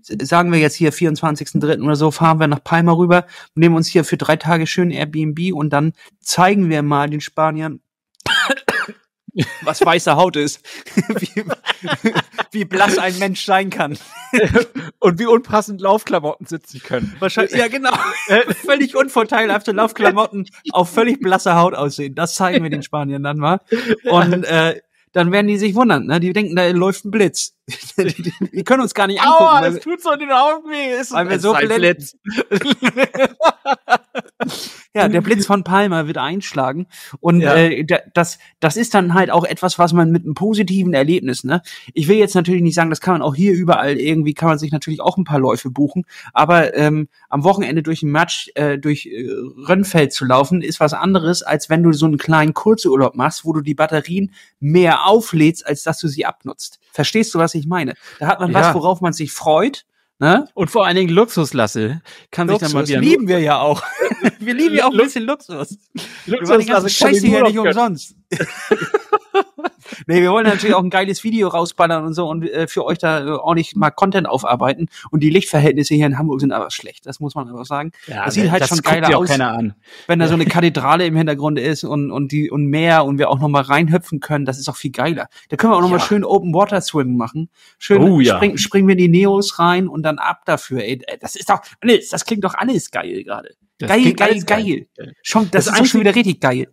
[0.03, 1.83] sagen wir jetzt hier 24.3.
[1.83, 5.53] oder so, fahren wir nach Palma rüber, nehmen uns hier für drei Tage schön Airbnb
[5.53, 7.81] und dann zeigen wir mal den Spaniern,
[9.63, 10.61] was weiße Haut ist,
[11.09, 11.45] wie,
[12.51, 13.99] wie blass ein Mensch sein kann.
[14.99, 17.17] Und wie unpassend Laufklamotten sitzen können.
[17.19, 17.93] Wahrscheinlich, ja genau,
[18.65, 22.15] völlig unvorteilhafte Laufklamotten auf völlig blasser Haut aussehen.
[22.15, 23.61] Das zeigen wir den Spaniern dann mal.
[24.05, 24.81] Und äh,
[25.13, 26.21] dann werden die sich wundern, ne?
[26.21, 27.55] Die denken, da läuft ein Blitz.
[27.99, 30.69] Die, die, die können uns gar nicht angucken, Aua, es tut so in den Augen
[30.71, 30.93] weh.
[31.01, 31.53] Es weil wir ist so.
[31.55, 32.17] Blitz.
[34.93, 36.89] Ja, der Blitz von Palma wird einschlagen.
[37.21, 37.55] Und Ja.
[37.55, 41.45] äh, da- das, das ist dann halt auch etwas, was man mit einem positiven Erlebnis,
[41.45, 41.63] ne?
[41.95, 44.59] Ich will jetzt natürlich nicht sagen, das kann man auch hier überall irgendwie, kann man
[44.59, 46.07] sich natürlich auch ein paar Läufe buchen.
[46.33, 49.29] Aber ähm, am Wochenende durch ein Match, äh, durch äh,
[49.69, 53.53] Rönnfeld zu laufen, ist was anderes, als wenn du so einen kleinen Kurzurlaub machst, wo
[53.53, 56.81] du die Batterien mehr auflädst, als dass du sie abnutzt.
[56.91, 57.95] Verstehst du, was ich meine?
[58.19, 58.61] Da hat man Ja.
[58.61, 59.85] was, worauf man sich freut.
[60.19, 60.47] Ne?
[60.53, 63.83] Und vor allen Dingen Luxuslasse kann sich dann mal wieder lieben wir ja auch.
[64.39, 65.79] wir lieben ja auch ein bisschen Luxus.
[66.27, 68.15] Die ganze Scheiße hier nicht umsonst.
[70.07, 72.99] nee, wir wollen natürlich auch ein geiles Video rausballern und so und äh, für euch
[72.99, 74.89] da äh, ordentlich mal Content aufarbeiten.
[75.11, 77.07] Und die Lichtverhältnisse hier in Hamburg sind aber schlecht.
[77.07, 77.93] Das muss man einfach sagen.
[78.07, 79.75] Ja, das sieht halt schon guckt geiler aus, keiner an.
[80.07, 83.31] wenn da so eine Kathedrale im Hintergrund ist und, und die, und Meer und wir
[83.31, 84.45] auch noch mal reinhüpfen können.
[84.45, 85.29] Das ist auch viel geiler.
[85.49, 86.05] Da können wir auch noch mal Ja.
[86.05, 87.49] schön Open Water Swim machen.
[87.79, 88.41] Schön Oh, ja.
[88.57, 90.83] springen, wir in die Neos rein und dann ab dafür.
[90.83, 93.51] Ey, Äh, das ist doch, alles, das klingt doch alles geil gerade.
[93.79, 94.87] Das Geil, geil, alles geil.
[95.23, 96.69] Schon, das, Das ist doch schon wieder richtig geil.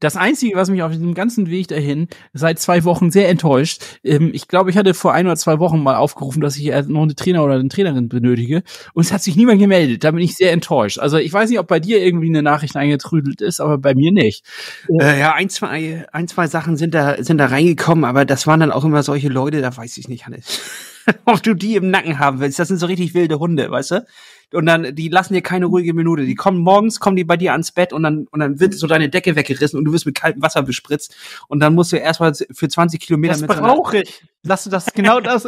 [0.00, 4.30] Das Einzige, was mich auf diesem ganzen Weg dahin seit zwei Wochen sehr enttäuscht, ähm,
[4.32, 7.02] ich glaube, ich hatte vor ein oder zwei Wochen mal aufgerufen, dass ich äh, noch
[7.02, 8.62] eine Trainer oder eine Trainerin benötige
[8.94, 10.02] und es hat sich niemand gemeldet.
[10.02, 10.98] Da bin ich sehr enttäuscht.
[10.98, 14.10] Also ich weiß nicht, ob bei dir irgendwie eine Nachricht eingetrudelt ist, aber bei mir
[14.10, 14.44] nicht.
[14.88, 18.60] Äh, ja, ein, zwei, ein, zwei Sachen sind da, sind da reingekommen, aber das waren
[18.60, 20.60] dann auch immer solche Leute, da weiß ich nicht, Hannes.
[21.26, 24.06] Ob du die im Nacken haben willst, das sind so richtig wilde Hunde, weißt du?
[24.52, 26.24] Und dann, die lassen dir keine ruhige Minute.
[26.24, 28.86] Die kommen morgens, kommen die bei dir ans Bett und dann, und dann wird so
[28.88, 31.14] deine Decke weggerissen und du wirst mit kaltem Wasser bespritzt.
[31.48, 34.24] Und dann musst du erstmal für 20 Kilometer mit so einer- ich.
[34.42, 35.46] Lass du das genau das.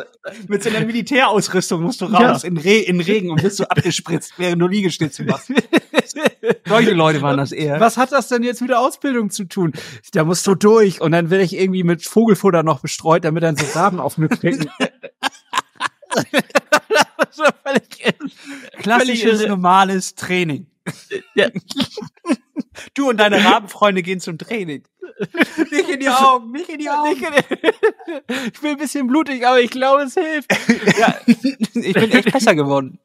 [0.48, 2.30] mit so einer Militärausrüstung musst du Ja.
[2.32, 5.50] raus in, Re in Regen und wirst du abgespritzt, während du Liegestütze machst.
[6.66, 7.80] Solche Leute waren das eher.
[7.80, 9.72] Was hat das denn jetzt mit der Ausbildung zu tun?
[10.12, 13.56] Da musst du durch und dann werde ich irgendwie mit Vogelfutter noch bestreut, damit dann
[13.56, 14.28] so Raben auf mir
[17.30, 18.16] so völlig
[18.78, 19.50] Klassisches, irre.
[19.50, 20.66] normales Training.
[21.34, 21.48] Ja.
[22.94, 24.82] Du und deine Rabenfreunde gehen zum Training.
[25.70, 27.22] Nicht in die Augen, nicht in die Augen.
[28.26, 30.50] ich bin ein bisschen blutig, aber ich glaube, es hilft.
[30.98, 32.98] Ja, ich bin echt besser geworden.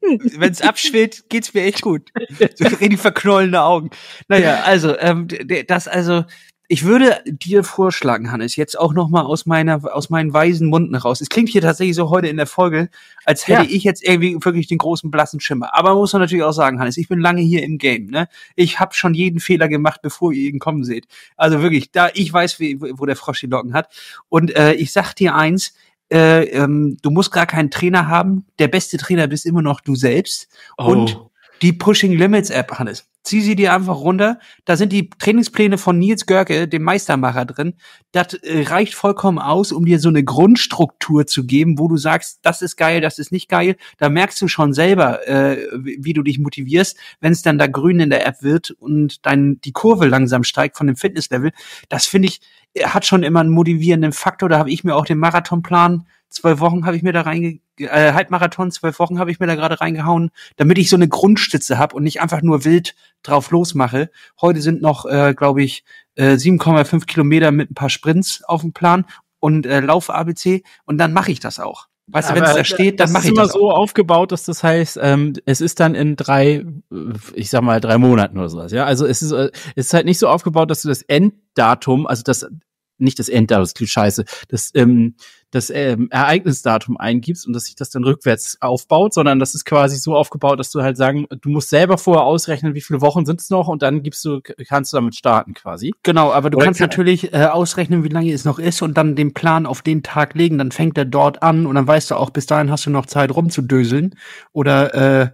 [0.00, 2.10] Wenn es abschwillt, geht's mir echt gut.
[2.56, 3.90] So richtig verknollene Augen.
[4.28, 5.28] Naja, also, ähm,
[5.66, 6.24] das also,
[6.66, 10.94] ich würde dir vorschlagen, Hannes, jetzt auch noch mal aus meiner, aus meinen weisen Munden
[10.94, 11.20] raus.
[11.20, 12.88] Es klingt hier tatsächlich so heute in der Folge,
[13.24, 13.68] als hätte Ja.
[13.70, 15.74] ich jetzt irgendwie wirklich den großen blassen Schimmer.
[15.74, 18.28] Aber man muss man natürlich auch sagen, Hannes, ich bin lange hier im Game, ne?
[18.56, 21.06] Ich habe schon jeden Fehler gemacht, bevor ihr ihn kommen seht.
[21.36, 23.88] Also wirklich, da ich weiß, wie, wo der Frosch die Locken hat.
[24.30, 25.74] Und äh, ich sag dir eins,
[26.10, 28.46] äh, ähm, du musst gar keinen Trainer haben.
[28.58, 30.48] Der beste Trainer bist immer noch du selbst.
[30.76, 31.18] Und
[31.62, 33.06] die Pushing Limits App, Hannes.
[33.24, 34.38] Zieh sie dir einfach runter.
[34.66, 37.74] Da sind die Trainingspläne von Nils Görke, dem Meistermacher, drin.
[38.12, 42.40] Das äh, reicht vollkommen aus, um dir so eine Grundstruktur zu geben, wo du sagst,
[42.42, 43.76] das ist geil, das ist nicht geil.
[43.98, 47.98] Da merkst du schon selber, äh, wie du dich motivierst, wenn es dann da grün
[47.98, 51.52] in der App wird und dann die Kurve langsam steigt von dem Fitnesslevel.
[51.88, 52.40] Das finde ich,
[52.74, 54.48] äh, hat schon immer einen motivierenden Faktor.
[54.50, 58.12] Da habe ich mir auch den Marathonplan zwölf Wochen habe ich mir da reinge äh,
[58.12, 61.96] Halbmarathon, zwölf Wochen habe ich mir da gerade reingehauen, damit ich so eine Grundstütze habe
[61.96, 64.10] und nicht einfach nur wild drauf losmache.
[64.40, 65.84] Heute sind noch, äh, glaube ich,
[66.16, 69.06] äh, 7,5 Kilometer mit ein paar Sprints auf dem Plan
[69.40, 71.88] und äh, Lauf ABC und dann mache ich das auch.
[72.06, 73.78] Weißt du, wenn es da steht, dann das mache ist ich immer das so auch.
[73.78, 76.66] aufgebaut, dass das heißt, ähm, es ist dann in drei,
[77.32, 78.72] ich sag mal drei Monaten oder sowas.
[78.72, 82.06] Ja, also es ist, äh, es ist halt nicht so aufgebaut, dass du das Enddatum,
[82.06, 82.46] also das
[83.04, 85.14] nicht das Enddatum, das klingt scheiße, das ähm,
[85.54, 89.96] das ähm, Ereignisdatum eingibst und dass sich das dann rückwärts aufbaut, sondern das ist quasi
[89.96, 93.40] so aufgebaut, dass du halt sagen, du musst selber vorher ausrechnen, wie viele Wochen sind
[93.40, 95.94] es noch und dann gibst du, kannst du damit starten quasi.
[96.02, 98.98] Genau, aber du Oder kannst kann- natürlich äh, ausrechnen, wie lange es noch ist und
[98.98, 100.58] dann den Plan auf den Tag legen.
[100.58, 103.06] Dann fängt er dort an und dann weißt du auch, bis dahin hast du noch
[103.06, 104.16] Zeit rumzudöseln
[104.52, 105.28] oder äh,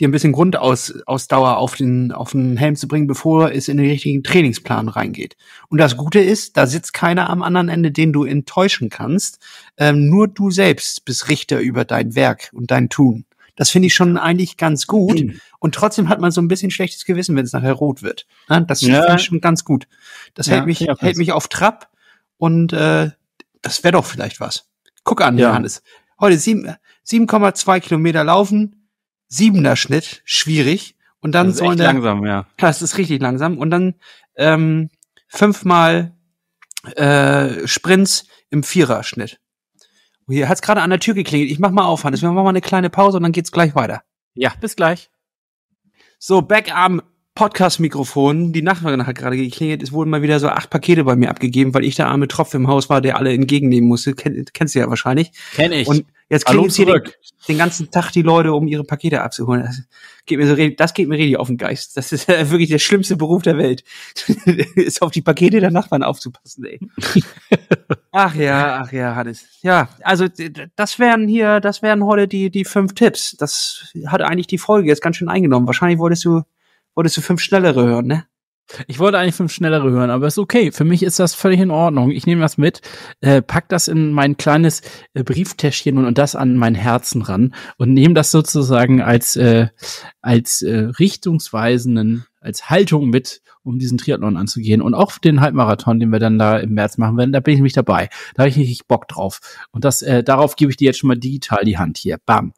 [0.00, 3.88] dir ein bisschen Grundausdauer auf den, auf den Helm zu bringen, bevor es in den
[3.90, 5.36] richtigen Trainingsplan reingeht.
[5.68, 9.38] Und das Gute ist, da sitzt keiner am anderen Ende, den du enttäuschen kannst.
[9.76, 13.26] Ähm, nur du selbst bist Richter über dein Werk und dein Tun.
[13.54, 15.22] Das finde ich schon eigentlich ganz gut.
[15.58, 18.26] Und trotzdem hat man so ein bisschen schlechtes Gewissen, wenn es nachher rot wird.
[18.48, 18.64] Ne?
[18.66, 19.02] Das Ja.
[19.02, 19.86] finde ich schon ganz gut.
[20.34, 21.90] Das Ja, hält mich, ja, hält mich auf Trab
[22.38, 23.10] und äh,
[23.60, 24.68] das wäre doch vielleicht was.
[25.04, 25.48] Guck an, Ja.
[25.50, 25.82] Johannes.
[26.18, 26.74] Heute sieben-
[27.04, 28.81] 7,2 Kilometer laufen,
[29.32, 30.94] siebener Schnitt, schwierig.
[31.20, 32.46] Und dann Das ist sollen echt langsam, ja.
[32.58, 33.56] das ist richtig langsam.
[33.56, 33.94] Und dann
[34.36, 34.90] ähm,
[35.28, 36.14] fünfmal
[36.96, 39.40] äh, Sprints im Viererschnitt.
[40.26, 41.50] Oh, Hier hat's gerade an der Tür geklingelt.
[41.50, 42.20] Ich mach mal auf, Hannes.
[42.22, 44.02] Wir machen mal eine kleine Pause und dann geht's gleich weiter.
[44.34, 45.10] Ja, bis gleich.
[46.18, 47.02] So, Backarm
[47.34, 48.52] Podcast-Mikrofon.
[48.52, 49.82] Die Nachbarin hat gerade geklingelt.
[49.82, 52.52] Es wurden mal wieder so acht Pakete bei mir abgegeben, weil ich der arme Tropf
[52.52, 54.14] im Haus war, der alle entgegennehmen musste.
[54.14, 55.32] Ken, kennst du ja wahrscheinlich.
[55.54, 55.88] Kenn ich.
[55.88, 57.02] Und jetzt klingen hier den,
[57.48, 59.62] den ganzen Tag die Leute, um ihre Pakete abzuholen.
[59.62, 59.82] Das
[60.26, 61.96] geht mir so, das geht mir richtig auf den Geist.
[61.96, 63.82] Das ist äh, wirklich der schlimmste Beruf der Welt.
[64.76, 66.80] ist auf die Pakete der Nachbarn aufzupassen, ey.
[68.12, 69.46] ach ja, ach ja, Hannes.
[69.62, 70.26] Ja, also
[70.76, 73.36] das wären hier, das wären heute die, die fünf Tipps.
[73.38, 75.66] Das hat eigentlich die Folge jetzt ganz schön eingenommen.
[75.66, 76.42] Wahrscheinlich wolltest du,
[76.94, 78.26] wolltest du fünf schnellere hören, ne?
[78.86, 80.72] Ich wollte eigentlich fünf schnellere hören, aber ist okay.
[80.72, 82.10] Für mich ist das völlig in Ordnung.
[82.10, 82.80] Ich nehme das mit,
[83.20, 84.82] äh, pack das in mein kleines
[85.14, 89.68] äh, Brieftäschchen und, und das an mein Herzen ran und nehme das sozusagen als äh,
[90.22, 96.10] als äh, richtungsweisenden, als Haltung mit, um diesen Triathlon anzugehen und auch den Halbmarathon, den
[96.10, 97.32] wir dann da im März machen werden.
[97.32, 98.08] Da bin ich nämlich dabei.
[98.34, 99.40] Da habe ich richtig Bock drauf.
[99.70, 102.18] Und das äh, darauf gebe ich dir jetzt schon mal digital die Hand hier.
[102.24, 102.54] Bam.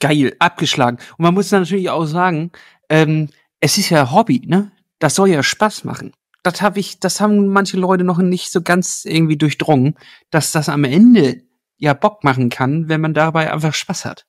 [0.00, 0.98] Geil, abgeschlagen.
[1.16, 2.52] Und man muss natürlich auch sagen,
[2.88, 3.28] ähm,
[3.60, 4.72] es ist ja Hobby, ne?
[4.98, 6.12] Das soll ja Spaß machen.
[6.42, 9.96] Das habe ich, das haben manche Leute noch nicht so ganz irgendwie durchdrungen,
[10.30, 11.42] dass das am Ende
[11.76, 14.26] ja Bock machen kann, wenn man dabei einfach Spaß hat.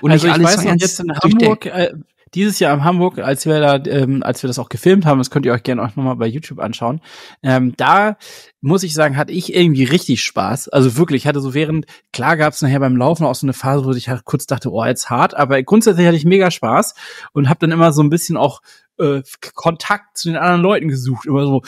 [0.00, 1.12] Und also ich weiß noch jetzt in.
[1.12, 1.92] Hamburg, äh,
[2.34, 5.30] dieses Jahr in Hamburg, als wir da, ähm, als wir das auch gefilmt haben, das
[5.30, 7.00] könnt ihr euch gerne auch nochmal bei YouTube anschauen.
[7.42, 8.16] Ähm, da
[8.60, 10.68] muss ich sagen, hatte ich irgendwie richtig Spaß.
[10.68, 13.52] Also wirklich, ich hatte so während, klar gab es nachher beim Laufen auch so eine
[13.52, 16.94] Phase, wo ich halt kurz dachte, oh, jetzt hart, aber grundsätzlich hatte ich mega Spaß
[17.32, 18.62] und habe dann immer so ein bisschen auch
[18.98, 19.22] äh,
[19.54, 21.62] Kontakt zu den anderen Leuten gesucht, immer so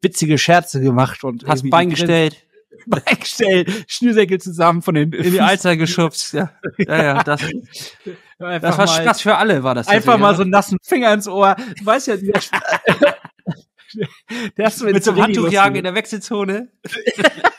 [0.00, 2.47] witzige Scherze gemacht und Hast Bein gestellt,
[2.86, 6.32] Bein gestellt, Schnürsenkel zusammen von den in die Alter geschubst.
[6.32, 7.42] Ja, ja, ja das,
[8.38, 9.88] Einfach das war mal- Spaß für alle, war das.
[9.88, 11.56] Einfach mal so einen nassen Finger ins Ohr.
[11.78, 12.40] Du weißt ja, dieser
[14.56, 16.68] der mit so einem Handtuch jagen in der Wechselzone.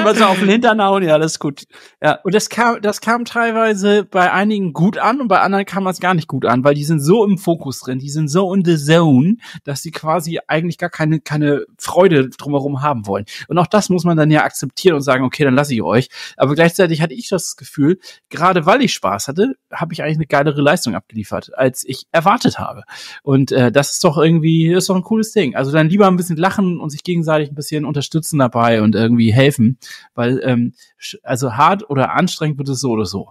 [0.00, 1.64] Immer so auf den Hintern hauen, ja, das ist gut.
[2.02, 2.18] Ja.
[2.22, 6.00] Und das kam, das kam teilweise bei einigen gut an und bei anderen kam das
[6.00, 8.64] gar nicht gut an, weil die sind so im Fokus drin, die sind so in
[8.64, 13.24] the zone, dass sie quasi eigentlich gar keine, keine Freude drumherum haben wollen.
[13.48, 16.08] Und auch das muss man dann ja akzeptieren und sagen, okay, dann lasse ich euch.
[16.36, 17.98] Aber gleichzeitig hatte ich das Gefühl,
[18.30, 22.58] gerade weil ich Spaß hatte, habe ich eigentlich eine geilere Leistung abgeliefert, als ich erwartet
[22.58, 22.82] habe.
[23.22, 25.54] Und äh, das ist doch irgendwie, ist doch ein cooles Ding.
[25.54, 29.32] Also dann lieber ein bisschen lachen und sich gegenseitig ein bisschen unterstützen dabei und irgendwie
[29.32, 29.78] helfen,
[30.14, 30.74] weil ähm,
[31.22, 33.30] also hart oder anstrengend wird es so oder so.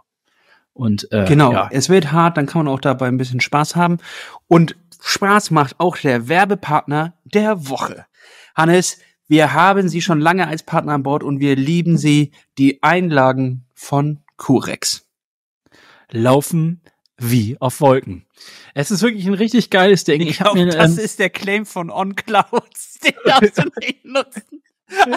[0.73, 1.69] Und äh, Genau, ja.
[1.71, 3.97] es wird hart, dann kann man auch dabei ein bisschen Spaß haben.
[4.47, 8.05] Und Spaß macht auch der Werbepartner der Woche.
[8.55, 12.83] Hannes, wir haben sie schon lange als Partner an Bord und wir lieben sie, die
[12.83, 15.07] Einlagen von Curex.
[16.11, 16.81] laufen
[17.17, 18.25] wie auf Wolken.
[18.73, 20.21] Es ist wirklich ein richtig geiles Ding.
[20.21, 22.99] Ich habe mir ähm, ist der Claim von OnClouds.
[23.03, 24.63] Den darfst du nicht nutzen.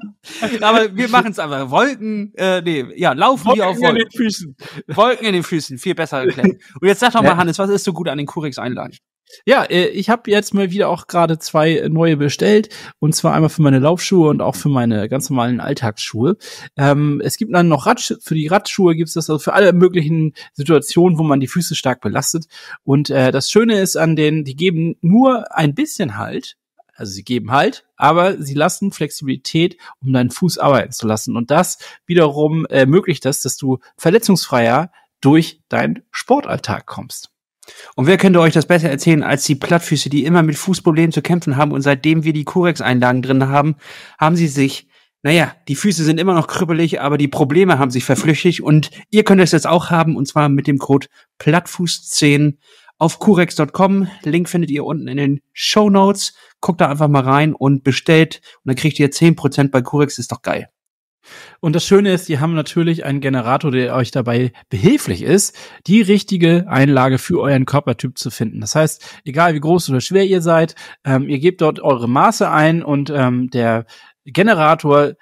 [0.60, 1.70] Aber wir machen es einfach.
[1.70, 3.96] Wolken, äh, nee, ja, laufen wie auf Wolken Wolken.
[3.96, 4.56] den Füßen.
[4.88, 6.48] Wolken in den Füßen, viel besser erklärt.
[6.80, 8.96] Und jetzt sag doch mal, Hannes, was ist so gut an den Curex-Einlagen?
[9.44, 12.68] Ja, äh, ich habe jetzt mal wieder auch gerade zwei neue bestellt.
[12.98, 16.36] Und zwar einmal für meine Laufschuhe und auch für meine ganz normalen Alltagsschuhe.
[16.76, 19.72] Ähm, es gibt dann noch Radsch für die Radschuhe gibt es das also für alle
[19.72, 22.46] möglichen Situationen, wo man die Füße stark belastet.
[22.84, 26.56] Und äh, das Schöne ist an denen, die geben nur ein bisschen Halt.
[26.98, 31.36] Also sie geben Halt, aber sie lassen Flexibilität, um deinen Fuß arbeiten zu lassen.
[31.36, 34.90] Und das wiederum ermöglicht das, dass du verletzungsfreier
[35.20, 37.30] durch deinen Sportalltag kommst.
[37.94, 41.22] Und wer könnte euch das besser erzählen als die Plattfüße, die immer mit Fußproblemen zu
[41.22, 43.76] kämpfen haben und seitdem wir die Curex-Einlagen drin haben,
[44.18, 44.88] haben sie sich,
[45.22, 49.22] naja, die Füße sind immer noch krüppelig, aber die Probleme haben sich verflüchtigt und ihr
[49.22, 51.06] könnt es jetzt auch haben und zwar mit dem Code
[51.38, 52.56] Plattfuß10
[52.98, 54.08] auf curex.com.
[54.24, 56.34] Link findet ihr unten in den Show Notes.
[56.60, 60.32] Guckt da einfach mal rein und bestellt und dann kriegt ihr 10% bei Curex, ist
[60.32, 60.68] doch geil.
[61.60, 66.00] Und das Schöne ist, die haben natürlich einen Generator, der euch dabei behilflich ist, die
[66.00, 68.60] richtige Einlage für euren Körpertyp zu finden.
[68.60, 70.74] Das heißt, egal wie groß oder schwer ihr seid,
[71.04, 73.86] ähm, ihr gebt dort eure Maße ein und ähm, der
[74.24, 75.12] Generator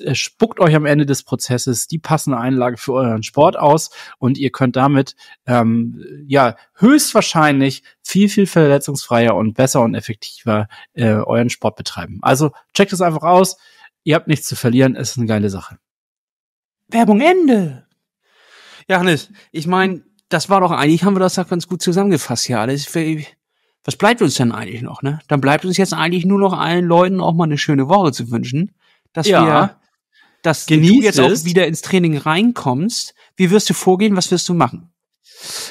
[0.00, 4.38] äh, spuckt euch am Ende des Prozesses die passende Einlage für euren Sport aus und
[4.38, 5.16] ihr könnt damit
[5.46, 12.18] ähm, ja höchstwahrscheinlich viel viel verletzungsfreier und besser und effektiver äh, euren Sport betreiben.
[12.22, 13.56] Also checkt es einfach aus.
[14.02, 15.78] Ihr habt nichts zu verlieren, es ist eine geile Sache.
[16.88, 17.86] Werbung Ende.
[18.88, 22.44] Ja, Hannes, ich meine, das war doch eigentlich, haben wir das doch ganz gut zusammengefasst
[22.44, 22.94] hier alles.
[23.84, 25.20] Was bleibt uns denn eigentlich noch, ne?
[25.28, 28.30] Dann bleibt uns jetzt eigentlich nur noch allen Leuten auch mal eine schöne Woche zu
[28.30, 28.74] wünschen,
[29.12, 29.44] dass Ja.
[29.44, 29.80] wir,
[30.44, 31.44] dass Genießt du jetzt auch es.
[31.44, 33.14] wieder ins Training reinkommst.
[33.36, 34.16] Wie wirst du vorgehen?
[34.16, 34.90] Was wirst du machen?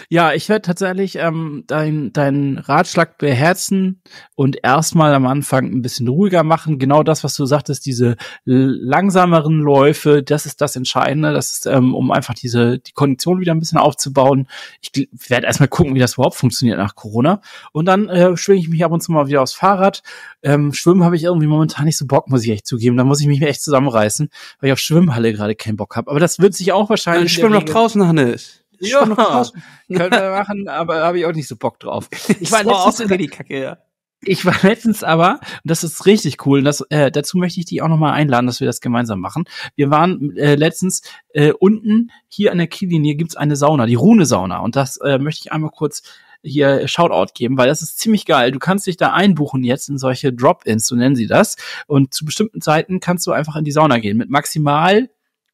[0.09, 4.01] Ja, ich werde tatsächlich ähm, deinen dein Ratschlag beherzen
[4.35, 6.79] und erstmal am Anfang ein bisschen ruhiger machen.
[6.79, 11.33] Genau das, was du sagtest, diese langsameren Läufe, das ist das Entscheidende.
[11.33, 14.47] Das ist, ähm, um einfach diese die Kondition wieder ein bisschen aufzubauen.
[14.81, 17.41] Ich werde erstmal gucken, wie das überhaupt funktioniert nach Corona.
[17.71, 20.03] Und dann äh, schwinge ich mich ab und zu mal wieder aufs Fahrrad.
[20.41, 22.97] Ähm, Schwimmen habe ich irgendwie momentan nicht so Bock, muss ich echt zugeben.
[22.97, 24.29] Da muss ich mich echt zusammenreißen,
[24.59, 26.09] weil ich auf Schwimmhalle gerade keinen Bock habe.
[26.09, 27.33] Aber das wird sich auch wahrscheinlich.
[27.33, 28.62] Schwimm noch draußen, Hannes.
[28.79, 32.09] Ja, können wir machen, aber habe ich auch nicht so Bock drauf.
[32.39, 33.77] Ich war letztens in die Kacke, ja.
[34.25, 37.65] Ich war letztens aber, und das ist richtig cool, und das, äh, dazu möchte ich
[37.65, 39.45] dich auch nochmal einladen, dass wir das gemeinsam machen.
[39.75, 41.01] Wir waren äh, letztens
[41.33, 44.59] äh, unten hier an der Kiellinie gibt's eine Sauna, die Rune-Sauna.
[44.59, 46.03] Und das äh, möchte ich einmal kurz
[46.43, 48.51] hier Shoutout geben, weil das ist ziemlich geil.
[48.51, 51.55] Du kannst dich da einbuchen jetzt in solche Drop-ins, so nennen sie das.
[51.87, 55.09] Und zu bestimmten Zeiten kannst du einfach in die Sauna gehen mit maximal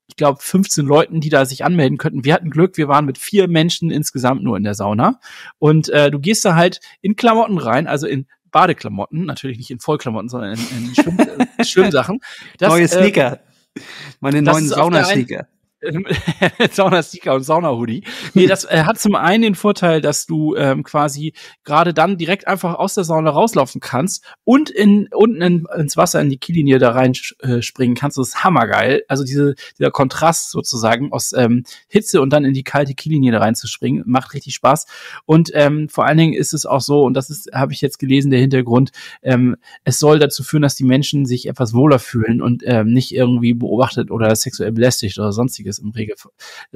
[0.09, 2.25] ich glaube, 15 Leuten, die da sich anmelden könnten.
[2.25, 5.19] Wir hatten Glück, wir waren mit vier Menschen insgesamt nur in der Sauna.
[5.59, 9.79] Und äh, du gehst da halt in Klamotten rein, also in Badeklamotten, natürlich nicht in
[9.79, 11.17] Vollklamotten, sondern in, in Schwimm
[11.63, 12.19] Schwimmsachen.
[12.57, 13.39] Das, Neue äh, Sneaker.
[14.19, 15.47] Meine neuen Saunasneaker.
[16.71, 18.03] Sauna-Sticker und Sauna-Hoodie.
[18.33, 22.47] Nee, das äh, hat zum einen den Vorteil, dass du ähm, quasi gerade dann direkt
[22.47, 26.79] einfach aus der Sauna rauslaufen kannst und in unten in, ins Wasser in die Kiellinie
[26.79, 28.17] da reinspringen äh, kannst.
[28.17, 29.03] Das ist hammergeil.
[29.07, 33.39] Also diese, dieser Kontrast sozusagen aus ähm, Hitze und dann in die kalte Kiellinie da
[33.39, 34.85] reinzuspringen, macht richtig Spaß.
[35.25, 37.99] Und ähm, vor allen Dingen ist es auch so, und das ist, habe ich jetzt
[37.99, 39.55] gelesen, der Hintergrund, ähm,
[39.85, 43.53] es soll dazu führen, dass die Menschen sich etwas wohler fühlen und ähm, nicht irgendwie
[43.53, 46.31] beobachtet oder sexuell belästigt oder sonstiges Sonstiges im Regelfall.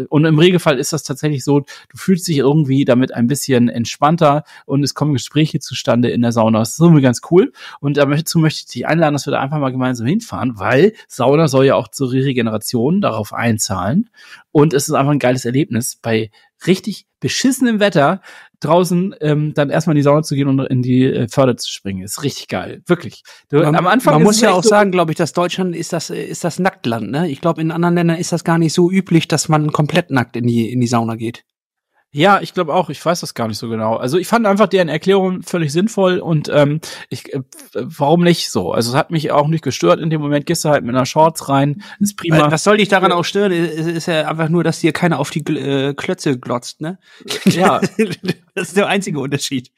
[0.10, 4.44] Und im Regelfall ist das tatsächlich so, du fühlst dich irgendwie damit ein bisschen entspannter
[4.66, 6.60] und es kommen Gespräche zustande in der Sauna.
[6.60, 7.52] Das ist irgendwie ganz cool.
[7.80, 11.48] Und dazu möchte ich dich einladen, dass wir da einfach mal gemeinsam hinfahren, weil Sauna
[11.48, 14.10] soll ja auch zur Regeneration darauf einzahlen.
[14.52, 16.30] Und es ist einfach ein geiles Erlebnis bei
[16.68, 18.22] richtig beschissenem Wetter
[18.64, 21.72] draußen ähm, dann erstmal in die Sauna zu gehen und in die äh, Förde zu
[21.72, 22.04] springen.
[22.04, 23.24] Ist richtig geil, wirklich.
[23.50, 25.94] Du, man, am Anfang man muss ja auch so sagen, glaube ich, dass Deutschland ist
[25.94, 27.12] das ist das Nacktland.
[27.12, 27.30] Ne?
[27.30, 30.36] Ich glaube, in anderen Ländern ist das gar nicht so üblich, dass man komplett nackt
[30.36, 31.44] in die in die Sauna geht.
[32.16, 32.92] Ja, ich glaube auch.
[32.92, 33.96] Ich weiß das gar nicht so genau.
[33.96, 37.42] Also ich fand einfach deren Erklärung völlig sinnvoll und ähm, ich, äh,
[37.74, 38.72] warum nicht so?
[38.72, 40.00] Also es hat mich auch nicht gestört.
[40.00, 42.52] In dem Moment gehst du halt mit einer Shorts rein, ist prima.
[42.52, 43.52] Was soll dich daran auch stören?
[43.52, 47.00] Ist, ist ja einfach nur, dass dir keiner auf die äh, Klötze glotzt, ne?
[47.46, 47.82] Ja,
[48.54, 49.72] das ist der einzige Unterschied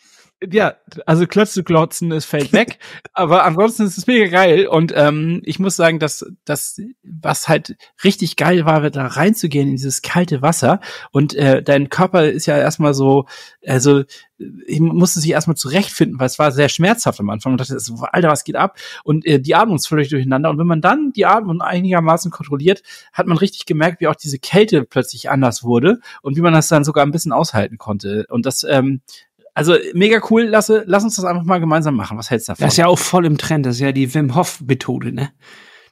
[0.52, 0.76] ja,
[1.06, 2.80] also Klötze glotzen, es fällt weg.
[3.14, 4.68] aber ansonsten ist es mega geil.
[4.68, 9.76] Und ähm, ich muss sagen, dass das, was halt richtig geil war, da reinzugehen in
[9.76, 10.80] dieses kalte Wasser.
[11.12, 13.26] Und äh, dein Körper ist ja erstmal so,
[13.66, 14.04] also
[14.68, 17.96] ich musste sich erstmal zurechtfinden, weil es war sehr schmerzhaft am Anfang und dachte, so,
[18.12, 18.78] Alter, was geht ab?
[19.04, 20.50] Und äh, die Atmung ist völlig durcheinander.
[20.50, 22.84] Und wenn man dann die Atmung einigermaßen kontrolliert,
[23.14, 26.68] hat man richtig gemerkt, wie auch diese Kälte plötzlich anders wurde und wie man das
[26.68, 28.26] dann sogar ein bisschen aushalten konnte.
[28.30, 29.02] Und das ähm,
[29.56, 32.18] also mega cool, lasse, lass uns das einfach mal gemeinsam machen.
[32.18, 32.66] Was hältst du davon?
[32.66, 35.32] Das ist ja auch voll im Trend, das ist ja die Wim Hof Methode, ne?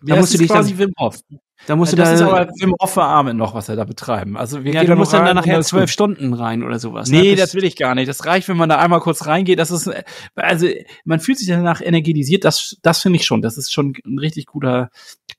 [0.02, 1.20] Da ja, musst du dich quasi Wim Hof.
[1.66, 4.36] Da musst du das da, ist aber Wim Hof Arme noch, was er da betreiben.
[4.36, 7.10] Also wir ja, du musst dann da nachher zwölf Stunden rein oder sowas.
[7.10, 7.18] Ne?
[7.18, 7.36] Nee, ne?
[7.36, 8.10] das, das, will ich gar nicht.
[8.10, 9.60] Das reicht, wenn man da einmal kurz reingeht.
[9.60, 9.90] Das ist,
[10.36, 10.68] also
[11.06, 12.44] man fühlt sich danach energetisiert.
[12.44, 13.42] Das, das finde ich schon.
[13.42, 14.90] Das ist schon ein richtig guter,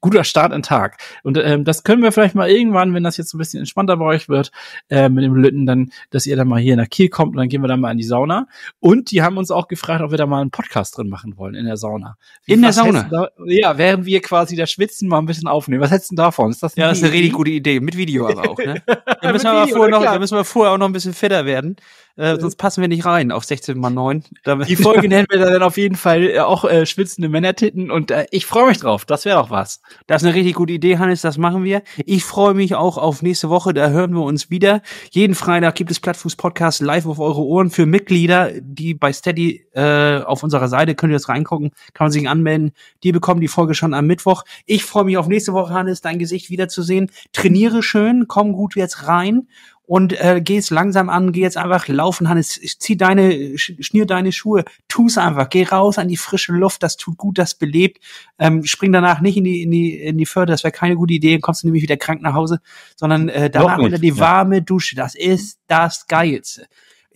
[0.01, 0.99] guter Start in Tag.
[1.23, 4.07] Und ähm, das können wir vielleicht mal irgendwann, wenn das jetzt ein bisschen entspannter bei
[4.07, 4.51] euch wird,
[4.89, 7.49] äh, mit dem Lütten, dann, dass ihr dann mal hier nach Kiel kommt und dann
[7.49, 8.47] gehen wir dann mal in die Sauna.
[8.81, 11.55] Und die haben uns auch gefragt, ob wir da mal einen Podcast drin machen wollen
[11.55, 12.17] in der Sauna.
[12.47, 13.09] Wie, in der Sauna?
[13.11, 15.83] Da, ja, während wir quasi da schwitzen, mal ein bisschen aufnehmen.
[15.83, 16.51] Was hältst du davon?
[16.51, 17.81] Ist das ja, das ist eine richtig gute Idee.
[17.81, 18.83] Mit Video aber auch, ne?
[19.21, 21.47] Da müssen, wir aber vorher noch, da müssen wir vorher auch noch ein bisschen fitter
[21.47, 21.77] werden.
[22.17, 24.23] Äh, sonst passen wir nicht rein auf 16 mal 9.
[24.69, 28.27] Die Folge nennen wir dann auf jeden Fall äh, auch äh, schwitzende Männertitten und äh,
[28.31, 29.05] ich freue mich drauf.
[29.05, 29.81] Das wäre doch was.
[30.07, 31.23] Das ist eine richtig gute Idee, Hannes.
[31.23, 31.83] Das machen wir.
[32.07, 33.75] Ich freue mich auch auf nächste Woche.
[33.75, 34.81] Da hören wir uns wieder.
[35.11, 39.67] Jeden Freitag gibt es Plattfuß Podcast live auf eure Ohren für Mitglieder, die bei Steady
[39.73, 42.73] äh, auf unserer Seite könnt ihr das reingucken, kann man sich anmelden.
[43.03, 44.45] Die bekommen die Folge schon am Mittwoch.
[44.67, 47.11] Ich freue mich auf nächste Woche, Hannes, dein Gesicht wiederzusehen.
[47.33, 49.49] Trainiere schön, komm gut jetzt rein
[49.87, 54.33] und äh, geh es langsam an, geh jetzt einfach laufen, Hannes, zieh deine, schnier deine
[54.33, 57.99] Schuhe, tu's einfach, geh raus an die frische Luft, das tut gut, das belebt.
[58.39, 61.13] Ähm, spring danach nicht in die, in die, in die Förde, das wäre keine gute
[61.13, 62.61] Idee, dann kommst du nämlich wieder krank nach Hause,
[62.97, 66.67] sondern äh, danach unter die warme Dusche, das ist das Geilste.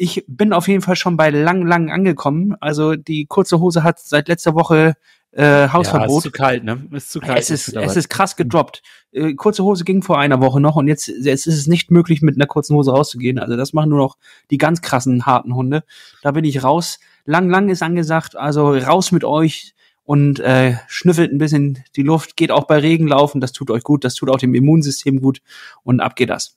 [0.01, 2.55] Ich bin auf jeden Fall schon bei lang, lang angekommen.
[2.61, 4.95] Also die kurze Hose hat seit letzter Woche
[5.39, 6.09] äh, Hausverbot.
[6.11, 6.89] Ja, ist zu kalt, ne?
[6.91, 7.39] Ist zu kalt.
[7.39, 8.83] Es ist, es ist krass gedroppt.
[9.13, 12.23] Äh, kurze Hose ging vor einer Woche noch und jetzt, jetzt ist es nicht möglich,
[12.23, 13.39] mit einer kurzen Hose rauszugehen.
[13.39, 14.17] Also das machen nur noch
[14.51, 15.85] die ganz krassen, harten Hunde.
[16.23, 16.99] Da bin ich raus.
[17.25, 18.35] Lang, lang ist angesagt.
[18.35, 22.37] Also raus mit euch und äh, schnüffelt ein bisschen die Luft.
[22.37, 23.41] Geht auch bei Regen laufen.
[23.41, 24.05] Das tut euch gut.
[24.05, 25.41] Das tut auch dem Immunsystem gut.
[25.85, 26.57] Und ab geht das.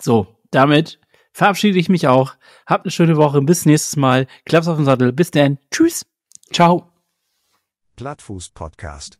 [0.00, 1.00] So, damit
[1.32, 2.34] verabschiede ich mich auch.
[2.66, 3.42] Habt eine schöne Woche.
[3.42, 4.28] Bis nächstes Mal.
[4.44, 5.12] Klaps auf den Sattel.
[5.12, 5.58] Bis dann.
[5.72, 6.06] Tschüss.
[6.52, 6.91] Ciao.
[7.96, 9.18] Plattfuß Podcast.